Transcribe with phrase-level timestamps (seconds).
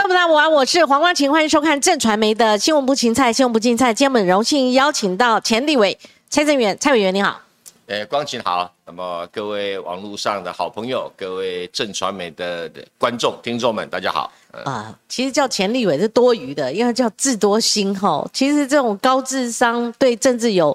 [0.00, 3.92] 观众朋友们，我是黄光琴，欢迎收看正传媒的新闻不芹菜，新闻不芹菜。
[3.92, 5.96] 今天我们荣幸邀请到前立委
[6.30, 7.38] 蔡正元，蔡委员你好。
[7.86, 8.72] 呃，光琴好。
[8.86, 14.32] 那么各位网络上的好朋友，各位正传媒的观众、听众们，大家好。
[14.64, 18.26] 啊，其实叫钱立伟是多余的，因为叫智多星哈。
[18.32, 20.74] 其实这种高智商、对政治有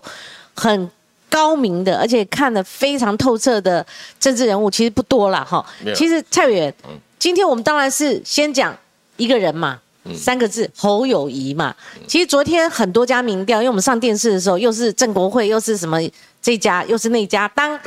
[0.53, 0.91] 很
[1.31, 3.83] 高明的，而且看得非常透彻的
[4.19, 5.65] 政治人物，其实不多了哈。
[5.95, 6.71] 其实蔡委员，
[7.17, 8.71] 今天我们当然是先讲。
[9.17, 9.79] 一个人嘛，
[10.15, 11.75] 三个字侯友谊嘛。
[12.07, 15.97] 其实昨天很多家民调，因为我们上电视的时候，又是郑国会，又是什么
[16.41, 17.47] 这家，又是那家。
[17.49, 17.79] 当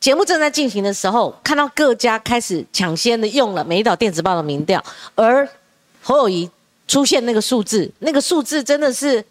[0.00, 4.84] 节目正在进行的时候，看到各家开始抢先的用了《美岛电子报》的民调，
[5.14, 5.48] 而
[6.02, 6.50] 侯友谊
[6.86, 9.24] 出现那个数字，那个数字真的是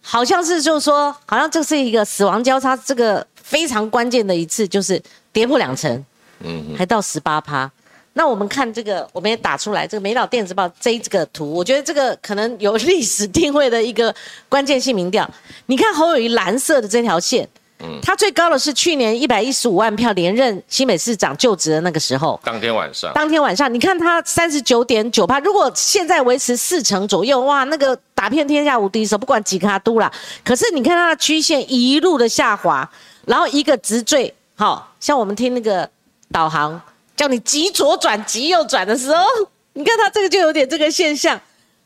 [0.00, 5.02] 好像是就是说，好像这是一个死亡交叉，这个非常关键的一次，就是
[5.32, 6.04] 跌破两成，
[6.44, 7.68] 嗯，还到十八趴。
[8.18, 14.12] 那我们看这个，我们也打出来这个《美岛电子报》这这个图，我觉得这个可能有历史定位的一个
[14.48, 15.30] 关键性民调。
[15.66, 30.12] 你看侯友谊蓝色的这条线，嗯，他最高的是去年一百一十五万票连任新北市长就职的那个时候，当天晚上，当天晚上，你看他三十九点九趴，如果现在维持四成左右，哇，那个打遍天下无敌手，不管几卡都啦。
[30.44, 32.90] 可是你看他的曲线一路的下滑，
[33.26, 35.88] 然后一个直坠，好像我们听那个
[36.32, 36.82] 导航。
[37.18, 39.24] 叫你急左转、急右转的时候，
[39.72, 41.38] 你看它这个就有点这个现象，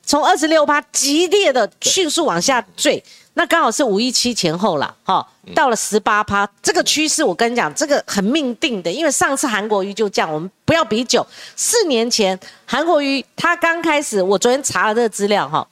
[0.05, 3.03] 从二十六趴激烈的迅速往下坠，
[3.33, 15.67] 那刚好是五一七前后了，哈，到了十八趴，这个趋势我跟你讲，这个很命定的，因为上次韩国瑜就这样，我们不要比久，四年前韩国瑜他刚开始，我昨天查了这个资料哈，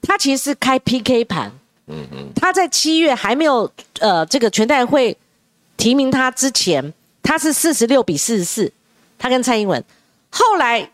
[0.00, 1.52] 他其实是开 PK 盘，
[1.88, 5.14] 嗯嗯，他在七月还没有呃这个全代会
[5.76, 8.72] 提名他之前，他是四十六比四十四。
[9.18, 9.82] 他跟蔡英文
[10.30, 10.90] 后来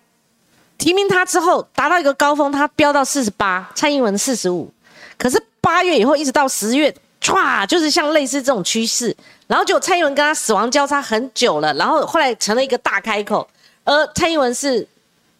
[0.78, 4.72] 提名他之后，达到一个高峰，他飙到四十八，蔡英文四十五。
[5.18, 9.14] 可是八月以后一直到十月，唰，就是像类似这种趋势。
[9.46, 13.46] 然后就蔡英文跟他死亡交叉很久了，然后后来成了一个大开口。
[13.84, 14.86] 而蔡英文是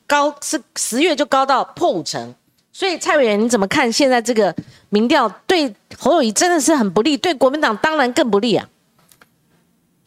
[0.07, 2.35] 高是十月就高到破五成，
[2.73, 4.55] 所以蔡委员你怎么看现在这个
[4.89, 8.69] 民调对侯友谊真的是很不利，对国民党当然更不利啊。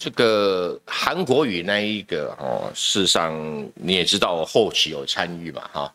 [0.03, 3.33] 这个韩国语那一个哦，事实上
[3.73, 5.93] 你也知道，我后期有参与嘛哈。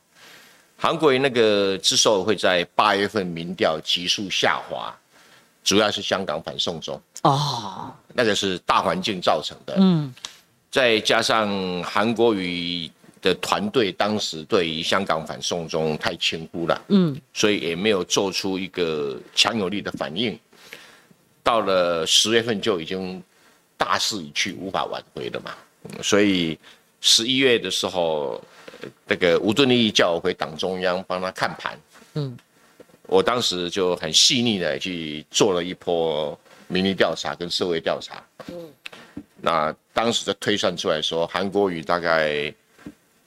[0.78, 4.96] 韩国语那个之所以会在八月份民调急速下滑，
[5.62, 9.74] 主要是香港反送中哦，那个是大环境造成的。
[9.76, 10.10] 嗯，
[10.70, 12.90] 再加上韩国语
[13.20, 20.38] 的团队当时对于香港反送中太轻忽了，嗯，所以也没有做出一个强有力的反应。
[21.42, 23.22] 到了十月份就已经。
[23.78, 25.54] 大势已去，无法挽回的嘛，
[26.02, 26.58] 所以
[27.00, 28.42] 十一月的时候，
[29.06, 31.78] 那个吴敦义叫我回党中央帮他看盘，
[32.14, 32.36] 嗯，
[33.04, 38.68] 我当时就很细腻的去做了一波民意调查跟社会调查，嗯，
[39.40, 42.52] 那当时的推算出来说，韩国瑜大概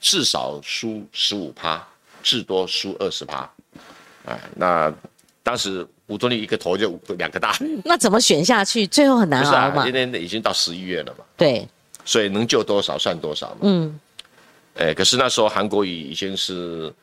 [0.02, 1.88] 至少输十五趴，
[2.22, 3.50] 至多输二十趴，
[4.26, 4.94] 哎，那
[5.42, 5.88] 当时。
[6.12, 8.86] 吴敦义一个头就两个大， 那怎么选下去？
[8.86, 9.86] 最后很难熬嘛。
[9.86, 11.24] 今天已经到十一月了嘛。
[11.38, 11.66] 对，
[12.04, 13.58] 所以能救多少算多少嘛。
[13.62, 14.00] 嗯，
[14.76, 16.94] 哎，可是那时候韩国瑜已经是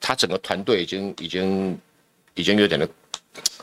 [0.00, 1.78] 他整个团队已经已经
[2.34, 2.88] 已经有点的，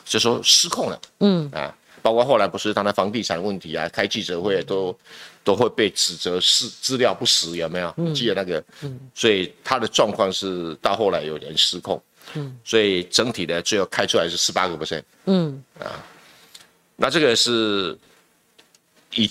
[0.05, 1.01] 就说失控了。
[1.19, 4.97] 嗯啊，包括后来不是他的房地产问题啊，开记者会都
[5.43, 7.93] 都会被指责是资料不实，有没有？
[8.13, 8.63] 记得那个？
[8.83, 12.01] 嗯，所以他的状况是到后来有点失控。
[12.33, 15.03] 嗯，所以整体的最后开出来是十八个 percent。
[15.25, 16.03] 嗯啊，
[16.95, 17.97] 那这个是
[19.15, 19.29] 以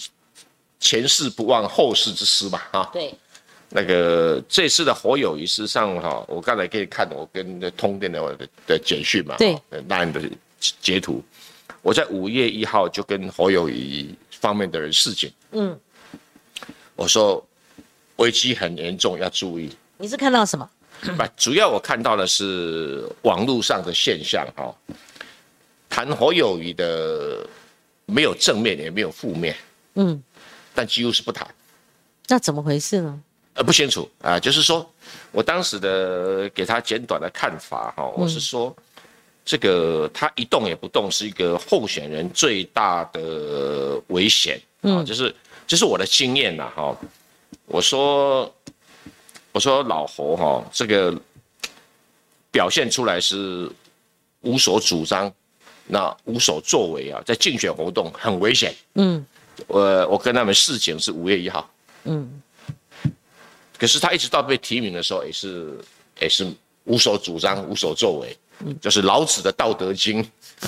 [0.81, 2.91] 前事不忘后事之师嘛，哈。
[2.93, 3.15] 对。
[3.69, 9.59] 那个这次的火友仪式上哈，我刚才可以看我跟那通电的的简讯嘛，对，
[9.89, 10.23] 那的
[10.81, 11.21] 截图。
[11.83, 15.79] 我在五月一号就跟火友仪方面的人示警，嗯，
[16.95, 17.45] 我说
[18.17, 19.69] 危机很严重，要注意。
[19.99, 20.71] 你是看到什么？
[21.01, 24.75] 不，主要我看到的是网络上的现象哈，
[25.89, 27.47] 谈侯友谊的
[28.07, 29.55] 没有正面也没有负面，
[29.95, 30.21] 嗯，
[30.75, 31.47] 但几乎是不谈。
[32.29, 33.21] 那怎么回事呢？
[33.55, 34.91] 呃，不清楚啊，就是说
[35.31, 38.75] 我当时的给他简短的看法哈，我是说
[39.45, 45.33] 这个他一动也不动是一个候选人最大的危险啊，就是
[45.67, 46.97] 这是我的经验呐哈，
[47.67, 48.53] 我说。
[49.57, 51.19] 我说老侯哈，这个
[52.51, 53.67] 表现出来是
[54.43, 55.33] 无所主张，
[55.87, 58.75] 那无所作为啊，在竞选活动很危险。
[58.97, 59.25] 嗯，
[59.67, 61.71] 我我跟他们示警是五月一号。
[62.05, 62.43] 嗯，
[63.79, 65.79] 可是他一直到被提名的时候也是
[66.21, 66.47] 也是
[66.85, 68.37] 无所主张、无所作为，
[68.79, 70.23] 就是老子的《道德经》。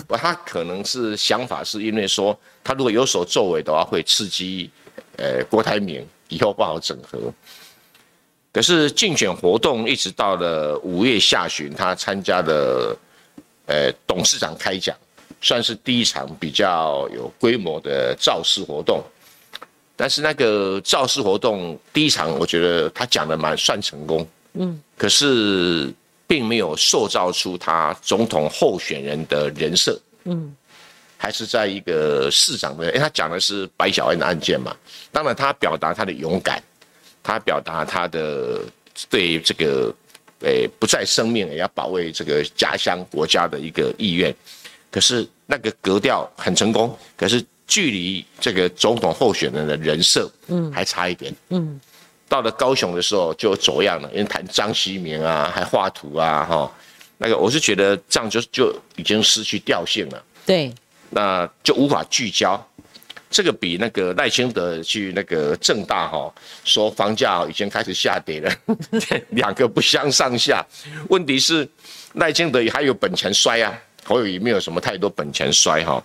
[0.06, 4.70] 不，他可能是想法是因为说，他如果有所作为的话，会刺激，
[5.19, 7.31] 呃，郭台铭以后不好整合。
[8.53, 12.97] 可是竞选活动一直到了五月下旬，他参加了，
[13.67, 14.97] 呃，董事长开讲，
[15.41, 19.03] 算是第一场比较有规模的造势活动。
[19.97, 25.93] 但是那个造势活动第一场，我觉得他讲的蛮算成功，嗯，可是。
[26.29, 30.55] 并没有塑造出他总统候选人的人设，嗯，
[31.17, 34.77] 还是在一个市长的，因为他讲的是白小恩的案件嘛。
[35.11, 36.62] 当然，他表达他的勇敢，
[37.28, 38.58] 他表达他的
[39.10, 39.94] 对这个，
[40.40, 44.34] 诶，不在生命也要保卫这个家乡国家的一个意愿。
[44.90, 51.78] 可是那个格调很成功，可是距离这个总统候选人的人设，嗯，还差一点，嗯。
[52.30, 56.72] 到了高雄的时候就走样了，因为谈张锡明啊，还画图啊，哈，
[57.19, 60.25] 那个我是觉得这样就就已经失去调性了。
[60.46, 60.72] 对，
[61.10, 62.66] 那就无法聚焦。
[63.30, 66.32] 这个比那个赖清德去那个正大哈
[66.64, 68.52] 说房价已经开始下跌了，
[69.30, 70.64] 两个不相上下。
[71.08, 71.69] 问题是
[72.14, 76.02] 赖清德还有本钱摔啊，侯友谊没有什么太多本钱摔哈。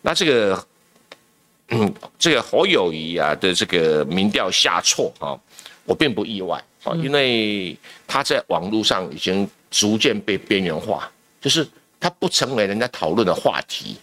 [0.00, 0.66] 那这个，
[1.68, 5.38] 嗯，这个侯友谊啊的这个民调下挫哈。
[5.84, 7.76] 我并不意外啊，因为
[8.06, 11.66] 他在网络上已经逐渐被边缘化，就是
[11.98, 13.96] 他不成为人家讨论的话题，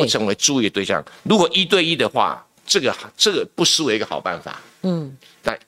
[0.00, 1.04] 不成为注意对象。
[1.24, 4.60] 如果一对一的话，这个这个不失为一个好办法。
[4.82, 5.58] 嗯，但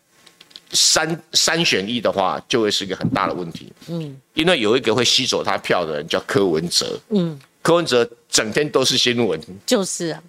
[0.72, 3.72] 三三选一的话，就会是一个很大的问题。
[3.88, 6.98] 嗯，因为有一个会吸走他票的人叫柯文哲。
[7.10, 9.40] 嗯，柯文哲整天都是新闻。
[9.66, 10.22] 就是啊，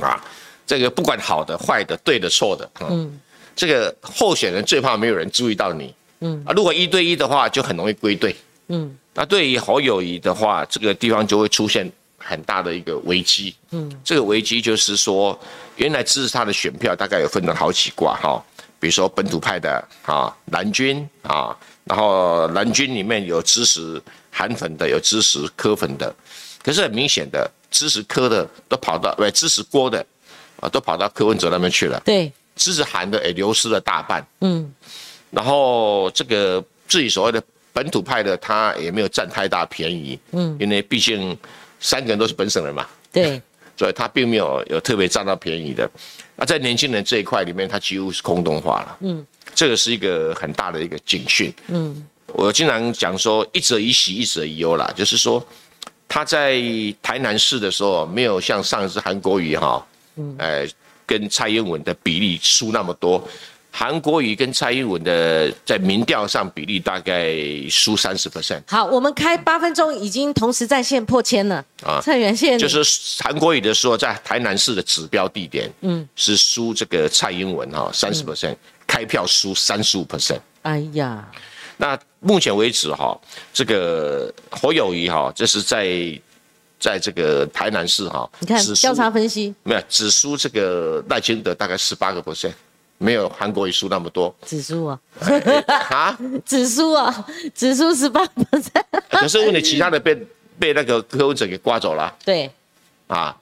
[0.00, 0.24] 啊，
[0.66, 3.20] 这个不管好的、坏的、对的、错的，嗯。
[3.56, 8.34] 这个候选人最怕没有人注意到你，嗯啊，如果一对一的话，就很容易归队，
[8.66, 11.88] 嗯，那对于侯友谊的话，这个地方就会出现
[12.24, 15.38] 很大的一个危机，嗯，这个危机就是说，
[15.76, 18.42] 原来支持他的选票大概有分成好几卦哈，
[18.80, 24.00] 比如说本土派的啊蓝军啊，然后蓝军里面有支持
[24.30, 26.14] 韩粉的，有支持柯粉的，
[26.62, 30.04] 可是很明显的，支持柯的都跑到，不支持郭的
[30.60, 32.32] 啊，都跑到柯文哲那边去了，对。
[32.56, 34.72] 支持韩的也流失了大半，嗯，
[35.32, 37.42] 然后这个自己所谓的
[37.72, 41.36] 本土派的他也没有占太大便宜，嗯，因为毕竟
[41.84, 43.40] 三个人都是本省人嘛，对，
[43.76, 45.88] 所以他并没有有特别占到便宜的。
[46.34, 55.46] 那在年轻人这一块里面，他几乎是空洞化了，嗯，这个是一个很大的一个警讯，嗯，我经常讲说一则以喜，一则以忧啦，就是说
[56.08, 56.58] 他在
[57.02, 60.66] 台南市的时候没有像上一次韩国瑜哈，嗯，哎。
[61.06, 63.22] 跟蔡英文的比例输那么多，
[63.76, 67.34] 韩国瑜跟蔡英文的在民调上比例大概
[67.68, 68.62] 输三十 percent。
[68.68, 72.00] 好，我们开八分钟，已经同时在线破千了啊！
[72.00, 72.84] 蔡元线就是
[73.20, 78.54] 韩国瑜的时候，在台南市的指标地点，嗯，是输这个蔡英文哈三十 percent，
[78.86, 80.38] 开票输三十五 percent。
[80.62, 81.28] 哎呀，
[81.76, 83.20] 那目前为止哈，
[83.52, 85.86] 这个侯友谊哈，这是在。
[86.80, 92.52] 在这个台南市哈，你看调查分析没有，只输这个赖清德大概十八个 percent，
[93.04, 94.34] 没有韩国瑜输那么多。
[94.46, 94.98] 指数啊，
[95.90, 98.82] 啊， 指数啊，指数十八 percent。
[99.10, 100.16] 可是问题，其他的被
[100.58, 102.16] 被那个柯文哲给刮走了。
[102.24, 102.50] 对，
[103.06, 103.36] 啊，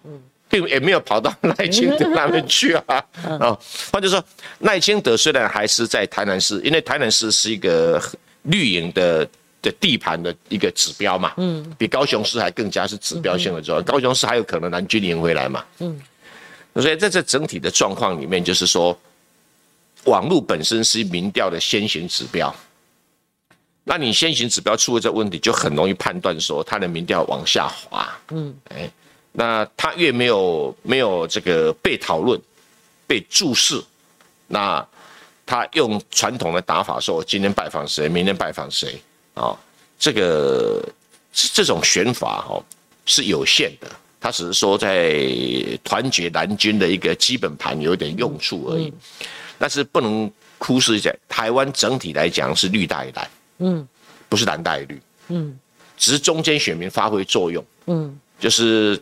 [0.48, 2.82] 并也没有跑到赖清德那边去啊。
[3.38, 3.56] 啊，
[3.92, 4.22] 或者说
[4.58, 8.02] 赖清德虽然还是在台南市，因为台南市是一个
[8.42, 9.28] 绿营的。
[9.62, 13.80] 的地盘的一个指标嘛，嗯，比高雄市还更加是指标性的重要。
[13.82, 16.02] 高雄市还有可能南军营回来嘛，嗯，
[16.74, 18.98] 所以在这整体的状况里面，就是说，
[20.04, 22.54] 网络本身是民调的先行指标，
[23.84, 28.90] 那你先行指标出了这问题，就很容易判断说他的民调往下滑，嗯，哎，
[29.32, 32.40] 那他越没有没有这个被讨论、
[33.06, 33.82] 被注视，
[34.46, 34.86] 那
[35.46, 39.00] 他用传统的打法说，今天拜访谁，明天拜访谁。
[39.34, 39.58] 啊，
[39.98, 40.82] 这个
[41.32, 42.62] 这种选法哦
[43.06, 43.90] 是有限的，
[44.20, 45.24] 他只是说在
[45.82, 48.92] 团结蓝军的一个基本盘有点用处而已，
[49.62, 50.28] 但是不能
[50.58, 53.88] 忽视一下，台湾整体来讲是绿大于蓝，嗯，
[54.28, 55.56] 不是蓝大于绿，嗯，
[55.96, 59.00] 只是中间选民发挥作用，嗯，就是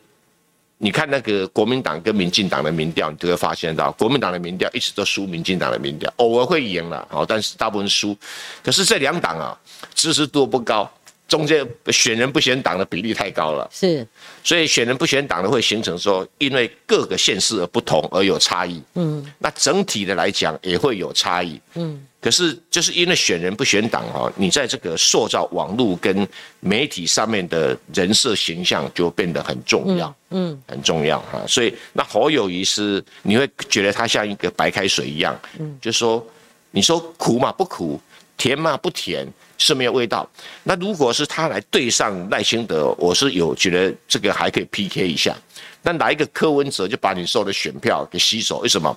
[0.76, 8.14] 你看那个国民党跟民进党的民调，你就会发现到国民党的民调一直都输民进党的民调，偶尔会赢了，好，但是大部分输，
[8.62, 9.58] 可是这两党啊。
[9.94, 10.90] 支持度不高，
[11.30, 14.04] 中间选人不选党的比例太高了，是，
[14.42, 18.82] 所以选人不选党的会形成说，因为各个县市而不同而有差异。
[18.94, 21.60] 嗯，那整体的来讲也会有差异。
[21.74, 26.26] 嗯，可是就是因为选人不选党哦，你在这个塑造网络跟
[26.58, 30.12] 媒体上面的人设形象就变得很重要。
[30.30, 31.40] 嗯，很重要哈。
[31.46, 35.40] 所以那侯友谊是你会觉得他像一个白开水一样。
[35.60, 36.26] 嗯，就说
[36.72, 38.00] 你说苦嘛不苦，
[38.40, 39.30] 甜嘛不甜。
[39.62, 40.26] 是没有味道。
[40.62, 45.36] 那如果是他来对上赖清德，我是有觉得这个还可以 PK 一下。
[45.82, 48.96] 那来一个柯文哲就把你所有的选票给吸走，为什么？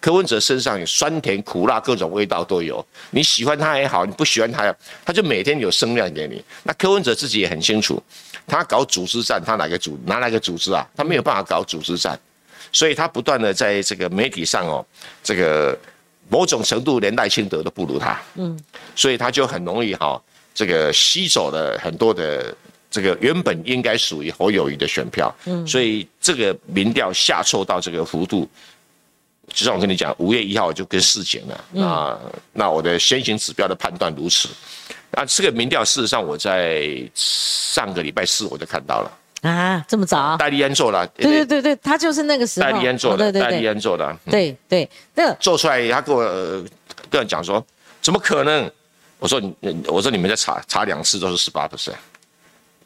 [0.00, 6.42] 柯文哲身上有酸甜苦辣各种味道都有，你喜欢他也好，你不喜欢他呀，他就每天有声量给你。
[6.64, 8.02] 那柯文哲自己也很清楚，
[8.48, 10.84] 他搞组织战，他哪个组拿哪个组织啊？
[10.96, 12.18] 他没有办法搞组织战，
[12.72, 14.84] 所以他不断的在这个媒体上哦，
[15.22, 15.78] 这个。
[16.30, 18.58] 某种程度连赖清德都不如他，嗯，
[18.94, 20.22] 所以他就很容易哈，
[20.54, 22.54] 这个吸走了很多的
[22.88, 28.48] 这个原本应该属于侯友谊的选票，嗯，所以这个民调下挫到这个幅度，
[29.48, 32.18] 就像我跟你讲，五月一号就跟事情了，那
[32.52, 34.48] 那我的先行指标的判断如此，
[35.10, 39.19] 那这个民调事实上我在上个礼拜四我就看到了。
[39.42, 40.36] 啊，这么早？
[40.36, 42.70] 戴利安做的，对对对对，他就是那个时候。
[42.70, 44.16] 戴利安做的，戴利安做的。
[44.30, 46.22] 对对，那做出来，他跟我
[47.08, 47.64] 跟我讲说，
[48.02, 48.70] 怎么可能？
[49.18, 51.92] 我说你，我说你们在查查两次都是十八 percent，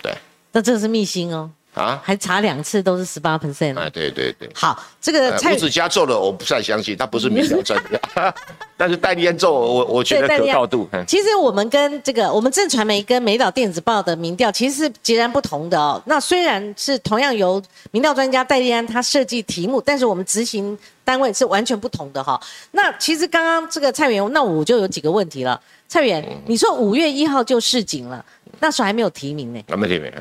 [0.03, 0.13] 对。
[0.51, 1.51] 那这是秘辛哦。
[1.75, 3.91] 啊，还查两次都是十八 percent 啊！
[3.93, 8.35] 对对对，好，这个蔡子嘉做的我不太相信，他不是民调专家，
[8.77, 10.89] 但是戴立安做，我我觉得可靠度。
[11.07, 16.01] 其实我们跟这个我们正传媒跟美岛电子报的民调其实是截然不同的哦。
[16.07, 22.41] 那虽然是同样由民调专家戴立安他设计题目，但是我们执行单位是完全不同的哈。
[22.71, 25.61] 那其实刚刚这个蔡元，那我就有几个问题了。
[25.89, 28.25] 蔡元，你说五月一号就市警了，
[28.61, 29.61] 那时候还没有提名呢？
[29.69, 30.13] 还没提名。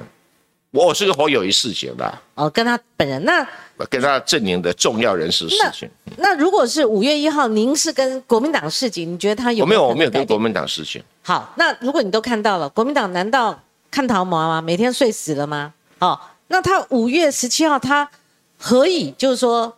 [0.73, 3.47] 我是个好友谊事情的哦，跟他本人那
[3.91, 5.87] 跟他阵营的重要人士事情。
[6.17, 9.63] 那如果是五月一号，您是跟国民党事情，你觉得他有？
[9.63, 11.03] 我没有，我没有跟国民党事情。
[11.21, 13.61] 好，那如果你都看到了，国民党难道
[13.91, 14.59] 看桃毛吗？
[14.59, 15.71] 每天睡死了吗？
[15.99, 18.09] 哦，那他五月十七号他
[18.57, 19.77] 何以就是说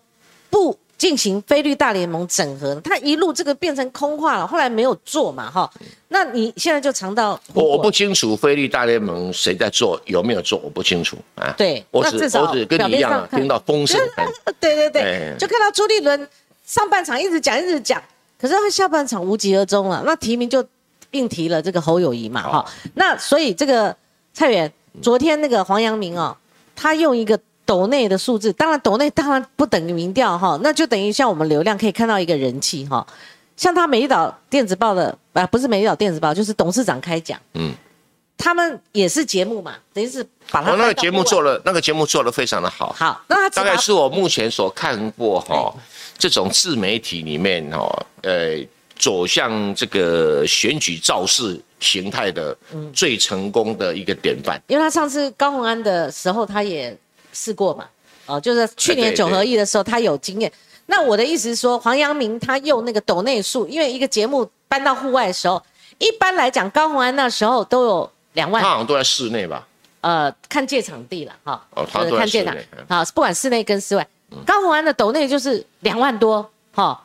[0.49, 0.79] 不？
[0.97, 5.69] 进行菲律大联盟整合，他一路这个变成空话了，后来没有做嘛，哈。
[6.07, 11.53] 那你现在就尝到我我不清楚菲律大联盟谁在做，有没有做，我不清楚啊。
[11.57, 13.99] 对，我只我只跟你一样听到风声。
[14.59, 16.27] 对对对，就看到朱立伦
[16.65, 18.01] 上半场一直讲一直讲，
[18.39, 20.01] 可是他下半场无疾而终了。
[20.05, 20.65] 那提名就
[21.11, 22.65] 硬提了这个侯友谊嘛，哈。
[22.93, 23.93] 那所以这个
[24.33, 24.71] 蔡元
[25.01, 26.37] 昨天那个黄阳明哦，
[26.73, 27.37] 他用一个。
[27.65, 33.05] 斗内的数字，当然抖内当然不等于民调哈，那就等于像我们流量可以看到一个人气哈，
[33.57, 37.73] 像他美岛电子报的啊，不是美岛电子报，就是董事长开讲，嗯，
[38.37, 45.73] 他们也是节目嘛，等于是把他那个节目做了，那个节目做的非常的好，好，那他大概是我目前所看过哈，
[46.17, 48.57] 这种自媒体里面哈，呃，
[48.99, 52.55] 走向这个选举造势形态的
[52.93, 56.95] 最成功的一个典范，因为他上次高鸿安的时候，他也。
[57.35, 57.85] 试过嘛？
[58.25, 60.51] 哦，就是去年九合一的时候，他有经验。
[60.87, 65.61] 那我的意思是说，黄阳明他用那个斗内数，因为一个节目搬到户外的时候，
[65.99, 68.63] 一般来讲，高洪安那时候都有两万。
[68.63, 69.67] 他好像都在室内吧？
[70.01, 71.63] 呃，看借场地了哈。
[71.71, 72.67] 哦，他都在室内。
[72.87, 74.07] 好，不管室内跟室外，
[74.45, 76.99] 高洪安的斗内就是两万多哈。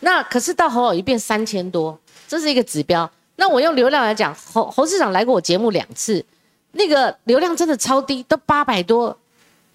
[0.00, 3.10] 那可是到侯友一变三千多，这是一个指标。
[3.36, 6.24] 那我用流量来讲，侯侯市长来过我节目两次，
[6.72, 9.16] 那个流量真的超低，都八百多。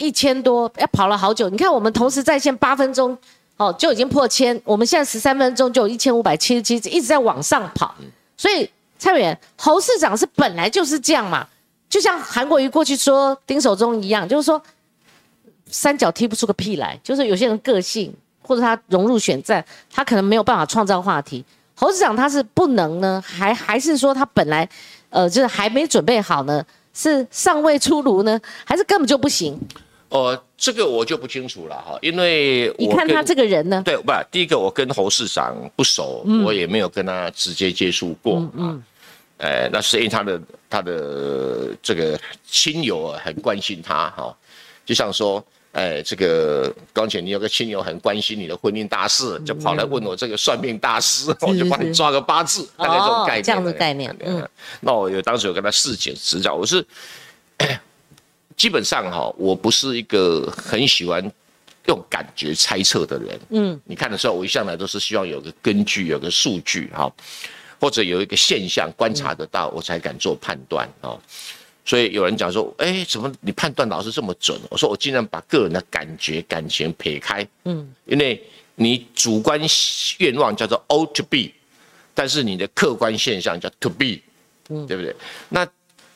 [0.02, 3.16] 一千多要跑了好久，你看我们同时在线八分钟，
[3.58, 7.94] 哦就已经破千，我们现在十三分钟就一千五百七十七，一直在往上跑。
[8.36, 8.68] 所以
[8.98, 11.48] 蔡委员侯市长是本来就是这样嘛，
[11.88, 14.60] 就像韩国瑜过去说丁守中一样，就是说
[15.68, 21.46] 三角踢不出个屁来，就是有些人个性或者他融入选战，他可能没有办法创造话题。
[21.76, 24.68] 侯市长他是不能呢，还还是说他本来
[25.10, 29.60] 呃就是还没准备好呢，是尚未出炉呢，还是根本就不行？
[30.12, 38.76] 哦，这个我就不清楚了哈，因为你看他这个人呢，对，不，第一个我跟侯市长不熟，我也没有跟他直接接触过啊，
[39.38, 44.36] 哎，那是因为他的他的这个亲友啊很关心他哈，
[44.86, 45.42] 就像说，
[45.72, 54.50] 哎，这个刚才你有个亲友很关心你的婚姻大事，就跑来问我这个算命大师，我就帮你抓个八字，大概这种概念，这样的概念，嗯，
[54.82, 56.86] 那我有当时有跟他示警指教，我是。
[58.62, 61.20] 基本上哈，我不是一个很喜欢
[61.88, 63.40] 用感觉猜测的人。
[63.50, 67.12] 嗯，你看的时候，我一向来都是希望有个根据，有个数据哈，
[67.80, 71.18] 或者有一个现象观察得到，我才敢做判断啊。
[71.84, 74.56] 所以有人讲说，哎，怎么你判断老是这么准？
[74.70, 78.40] 我说我尽量把个人的感觉、感情撇开，嗯，因为
[78.76, 79.60] 你主观
[80.20, 81.50] 愿望叫做 O to be，
[82.14, 84.20] 但是你的客观现象叫 to be，
[84.70, 85.16] 嗯，对不对？
[85.50, 85.68] 那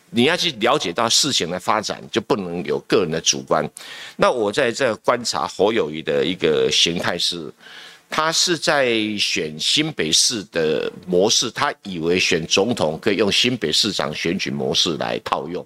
[0.10, 3.68] 你要去了解到事情的发展，就不能有个人的主观。
[4.16, 7.52] 那我在这观察侯友谊的一个形态是。
[8.08, 15.66] 他是在选新北市的模式，他以为选总统可以用新北市长选举模式来套用。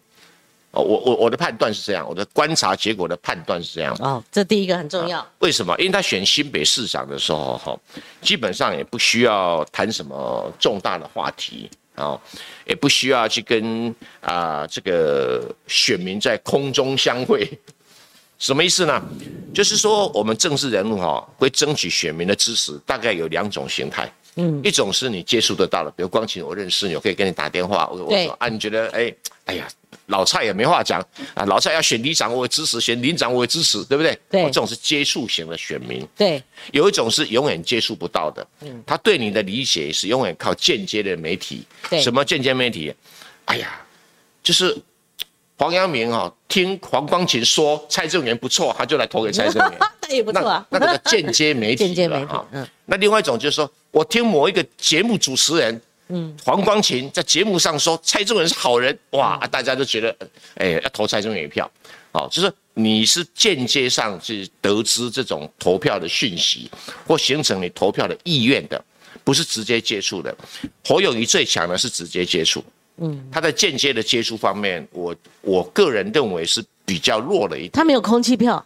[0.71, 3.93] 哦，我我我的判断是这样，我的观察结果的判断是这样。
[3.99, 5.23] 哦，这第一个很重要。
[5.39, 5.75] 为什么？
[5.77, 7.77] 因为他选新北市长的时候，哈，
[8.21, 12.19] 基本上也不需要谈什么重大的话题啊，
[12.69, 17.49] 也不需要去跟啊这个选民在空中相会。
[18.37, 19.03] 什么意思呢？
[19.53, 24.09] 就是说，我们政治人物哈会争取选民的支持，大概有两种形态。
[24.35, 27.89] 嗯，一种是你接触得到的，比如光晴，我认识你，我可以跟你打电话。
[27.91, 29.13] 我我说啊，你觉得哎，
[29.45, 29.67] 哎呀，
[30.09, 31.01] 老蔡也没话讲
[31.33, 34.19] 啊，老蔡要选里长，我也支持；选林长，我也支持，对不对？
[34.29, 36.07] 对，这种是接触型的选民。
[36.15, 38.45] 对，有一种是永远接触不到的。
[38.61, 41.63] 嗯，他对你的理解是永远靠间接的媒体。
[41.89, 42.93] 对，什么间接媒体？
[43.45, 43.81] 哎呀，
[44.43, 44.77] 就是。
[45.61, 50.65] 黄阳明哈听黄光琴说蔡正元不错，他就来投给蔡正元，那 也不错啊。
[50.69, 52.31] 那个 间接媒体，间接媒体。
[52.53, 52.65] 嗯。
[52.85, 60.15] 那另外一种就是说，我听某一个节目主持人，嗯，黄光琴在节目上说蔡正文是好人，哇，大家都觉得，
[60.55, 61.69] 哎，要投蔡正文一票。
[62.11, 66.69] 好，就是你是间接上去得知这种投票的讯息，
[67.05, 68.83] 或形成你投票的意愿的，
[69.23, 70.35] 不是直接接触的。
[70.83, 72.63] 侯友谊最强的是直接接触。
[72.97, 77.71] 嗯，他在间接的接触方面，我我个人认为是比较弱的一点。
[77.71, 78.65] 他没有空气票，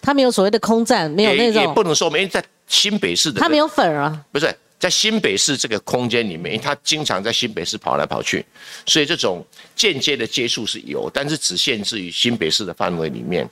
[0.00, 1.60] 他没有所谓的空战，没有那种。
[1.60, 3.40] 也不能说没在新北市的。
[3.40, 4.24] 他没有粉啊。
[4.30, 8.44] 不是在新北市这个空间里面，他经常在新北市跑来跑去，
[8.84, 9.42] 所以这种
[9.74, 13.48] 间接的接触是有，但是只限制于新北市的范围里面。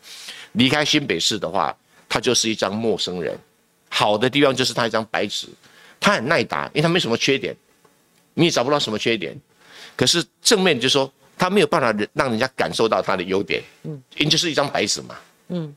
[0.52, 1.74] 离开新北市的话，
[2.06, 3.34] 他就是一张陌生人。
[3.88, 5.48] 好的地方就是他一张白纸，
[5.98, 7.56] 他很耐打，因为他没什么缺点，
[8.34, 9.34] 你也找不到什么缺点。
[9.96, 15.16] 可是正面就说他没有办法让人家感受到他的优点，嗯，因为就是一张白纸嘛，
[15.48, 15.74] 嗯，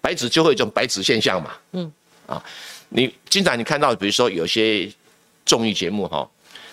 [0.00, 1.92] 白纸就会有一种白纸现象嘛，嗯，
[2.26, 2.42] 啊，
[2.88, 4.90] 你经常你看到比如说有些
[5.44, 6.28] 综艺节目哈，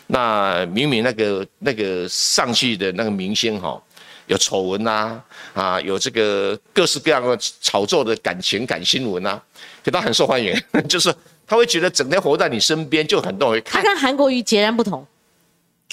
[0.08, 3.82] 那明明那个那个上去的那个明星哈，
[4.28, 5.22] 有丑闻呐，
[5.54, 9.42] 啊，有这个各式各样的炒作的感情感新闻呐，
[9.84, 10.54] 可他很受欢迎，
[10.88, 11.14] 就是
[11.48, 13.82] 他会觉得整天活在你身边就很多人看。
[13.82, 15.06] 他跟韩国瑜截然不同。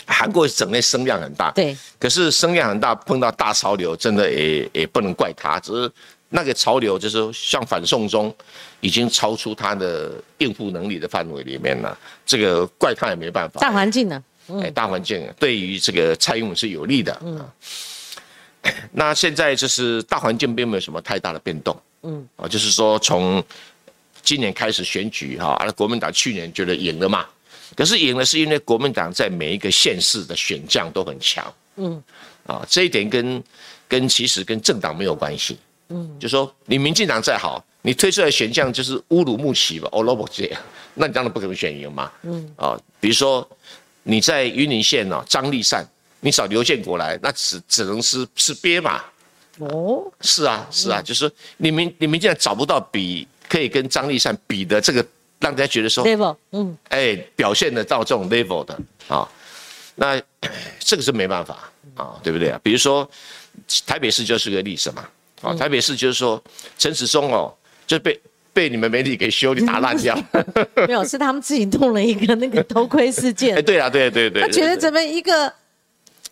[0.06, 5.92] 韩国整天声量很大，对，可是声量很大，碰到大潮流，真的也也不能怪他，只是
[6.30, 8.34] 那个潮流就是像反送中，
[8.82, 13.60] 已经超出他的应付能力的范围里面了，这个怪他也没办法。
[13.60, 14.22] 大环境呢？
[14.60, 17.16] 哎，大环境对于这个蔡英文是有利的。
[17.24, 17.48] 嗯，
[18.92, 21.80] 那现在就是大环境并没有什么太大的变动。
[22.02, 23.42] 嗯，啊，就是说从
[24.20, 27.24] 今年开始选举哈，而国民党去年觉得赢了嘛。
[27.76, 32.02] 可是赢了，是因为国民党在每一个县市的选将都很强，嗯，
[32.46, 33.42] 啊，这一点跟
[33.88, 35.56] 跟其实跟政党没有关系，
[35.88, 40.60] 嗯，就说你民进党再好，你推出来选项就是乌鲁木齐吧，哦罗伯这样，
[40.94, 43.46] 那你当然不可能选赢嘛，嗯，啊，比如说
[44.02, 45.86] 你在云林县哦，张立善，
[46.20, 49.02] 你找刘建国来，那只只能是是鳖嘛，
[49.58, 55.04] 哦，是啊是啊，就是你们你们现在找不到比可以跟张立善比的这个。
[55.42, 59.28] 让大家觉得说，level，嗯，哎，表现得到这种 level 的啊，
[59.96, 60.22] 那
[60.78, 62.60] 这个是没办法啊，对不对啊？
[62.62, 63.10] 比如说
[63.84, 65.04] 台北市就是个例子嘛，
[65.40, 66.40] 啊，台北市就是说
[66.78, 67.52] 陈时中哦，
[67.92, 68.20] 就被
[68.54, 70.18] 被你们媒体给修理打烂掉，
[70.88, 73.56] 没有，是他们自己弄了一个那个偷窥事件。
[73.56, 75.52] 哎，对啊，对对对，他觉得怎么一个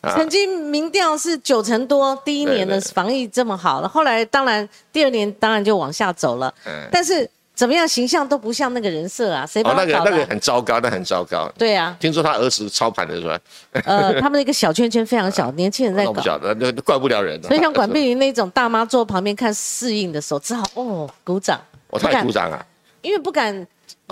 [0.02, 7.28] 曾经民调是九成多，第一年的防疫这么好了，后来当然第二年当然就往下走了，嗯，但是。
[7.60, 9.44] 怎么样形象都不像那个人设啊？
[9.44, 11.46] 谁把那个那个很糟糕，那很糟糕。
[11.58, 13.38] 对啊，听说他儿子操盘的是吧？
[13.84, 16.12] 呃，他们那个小圈圈非常小， 年轻人在搞。
[16.14, 17.38] 不晓得，那怪不了人。
[17.42, 21.60] 所以像管碧云那种大妈坐旁边看适应的时候，只好哦鼓掌。
[21.90, 22.64] 我太鼓掌啊！
[23.02, 23.54] 因为不敢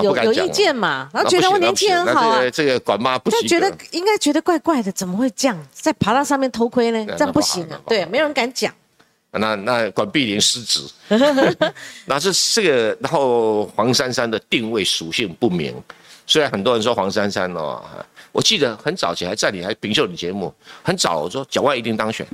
[0.03, 2.43] 有有意见嘛，然后觉得我年轻人好啊。
[2.51, 7.15] 这个管妈不觉得应该觉得怪怪的，怎么会这样在爬到上面偷窥呢？
[7.17, 7.81] 这样不行啊！
[7.87, 8.71] 对，没有人敢讲。
[9.31, 10.81] 那那管碧玲失职，
[12.07, 15.75] 那这这个，然后黄珊珊的定位属性不明。
[16.27, 17.83] 虽然很多人说黄珊珊哦，
[18.33, 22.27] 我记得很早前还在你还评秀你节目，很早我说蒋万一定当选，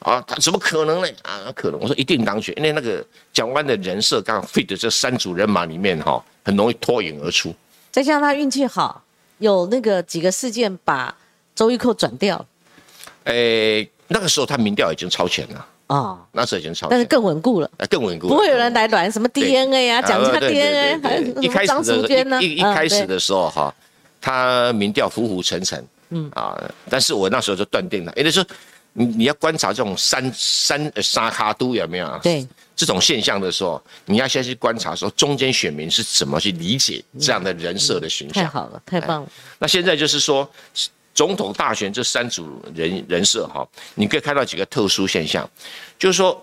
[0.00, 1.08] 啊，他怎么可能呢？
[1.22, 3.02] 啊，可能我说一定当选，因为那个
[3.32, 7.54] 蒋万的人设刚好 fit 这三组人马里面哈，很容易脱颖而出。
[7.90, 9.02] 再加上他运气好，
[9.38, 11.16] 有那个几个事件把
[11.54, 12.44] 周玉蔻转掉。
[13.24, 13.90] 诶。
[14.12, 22.40] 那个时候他民调已经超前了，哦，那时候已经超前，但是更稳固了，呃更稳固了，不会有人来乱什么 DNA 啊，讲一下 DNA，张淑的娟呢？
[22.40, 23.74] 一一开始的时候哈，
[24.20, 26.30] 他民调浮浮沉沉，嗯。
[26.32, 26.56] 啊，
[26.88, 28.46] 但是我那时候就断定了，也就是说，
[28.92, 32.20] 你你要观察这种三三呃沙卡都有没有？
[32.22, 38.44] 对，这种现象的时候，你要先去观察说中间选民是怎么去理解这样的人设的形象。
[38.44, 40.48] 太好了，太棒了，那现在就是说，
[41.20, 45.46] 总统大选这三组人人设哈，你可以看到几个特殊现象，
[45.98, 46.42] 就是说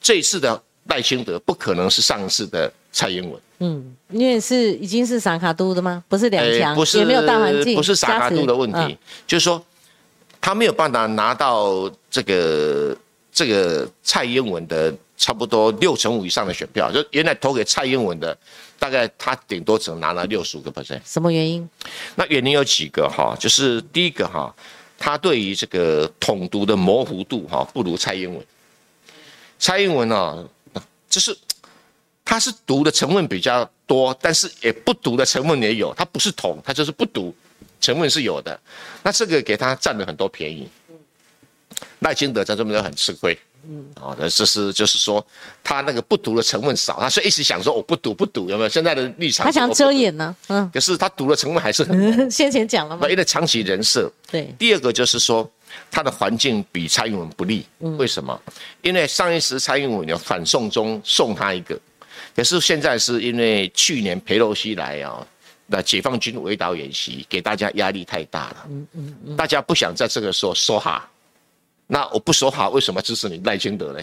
[0.00, 3.40] 这一次的赖清德不可能是上次的蔡英文。
[3.60, 6.02] 嗯，因为是已经是萨卡都的吗？
[6.08, 9.64] 不是两强，呃不是也没有大环境，不是萨卡都的问题，嗯就是说
[10.40, 12.96] 他没有办法拿到这个
[13.30, 18.36] 这个蔡英文的差不多六成五以上的选票，就原来投给蔡英文的，
[18.80, 21.00] 大概他顶多只能拿了六十五个 percent。
[21.04, 21.68] 什么原因？
[22.16, 24.52] 那原因有几个哈，就是第一个哈，
[24.98, 28.44] 他对于这个统独的模糊度哈不如蔡英文。
[29.58, 30.48] 蔡英文呢，
[31.10, 31.36] 就是
[32.24, 37.34] 他是读的成分比较多，但是也不读的成分也有，他不是统，他就是不读，
[37.82, 38.58] 成分是有的。
[39.02, 40.66] 那这个给他占了很多便宜。
[42.00, 43.38] 赖清德在这边就很吃亏。
[43.72, 45.24] 嗯，哦，那这是就是说，
[45.62, 48.68] 他那个不读的成分少，他所以一直想说我不读不读，有没有？
[48.68, 52.28] 现在的立场他想遮掩呢，嗯，可是他读的成分还是很 多。
[52.28, 55.48] 先前讲了嘛那，因为长期人设，对，第二个就是说，
[55.88, 57.64] 他的环境比蔡英文不利。
[57.78, 58.36] 为什么？
[58.82, 61.78] 因为上一次蔡英文有反送中送他一个，
[62.34, 65.24] 可是现在是因为去年裴洛西来啊，
[65.66, 71.08] 那解放军围岛演习给大家压力太大了，嗯嗯嗯大家不想在这个时候说哈。
[71.92, 74.00] 那我不说哈，为什么支持你赖清德呢？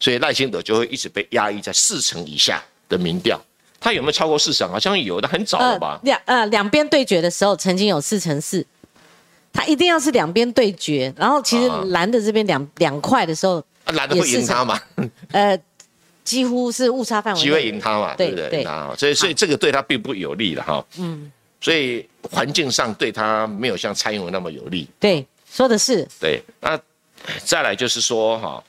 [0.00, 3.40] 所以赖清德就会一直被压抑在四成以下的民调。
[3.78, 4.68] 他有没有超过四成？
[4.68, 6.00] 好像有，但很早了吧？
[6.02, 8.66] 两呃两边对决的时候，曾经有四成四，
[9.52, 14.80] 他一定要是两边对决，然后其实啊蓝的这边两两块的时候，啊蓝的会赢他嘛？
[15.30, 15.56] 呃，
[16.24, 18.50] 几乎是误差范围内，机会赢他嘛，对对不对？
[18.50, 20.84] 对啊，所以所以这个对他并不有利了哈。
[20.98, 24.88] 嗯，所以环境上对他没有像蔡英文那么有利。
[24.98, 26.78] 对，说的是，对，那
[27.44, 28.62] 再来就是说哈，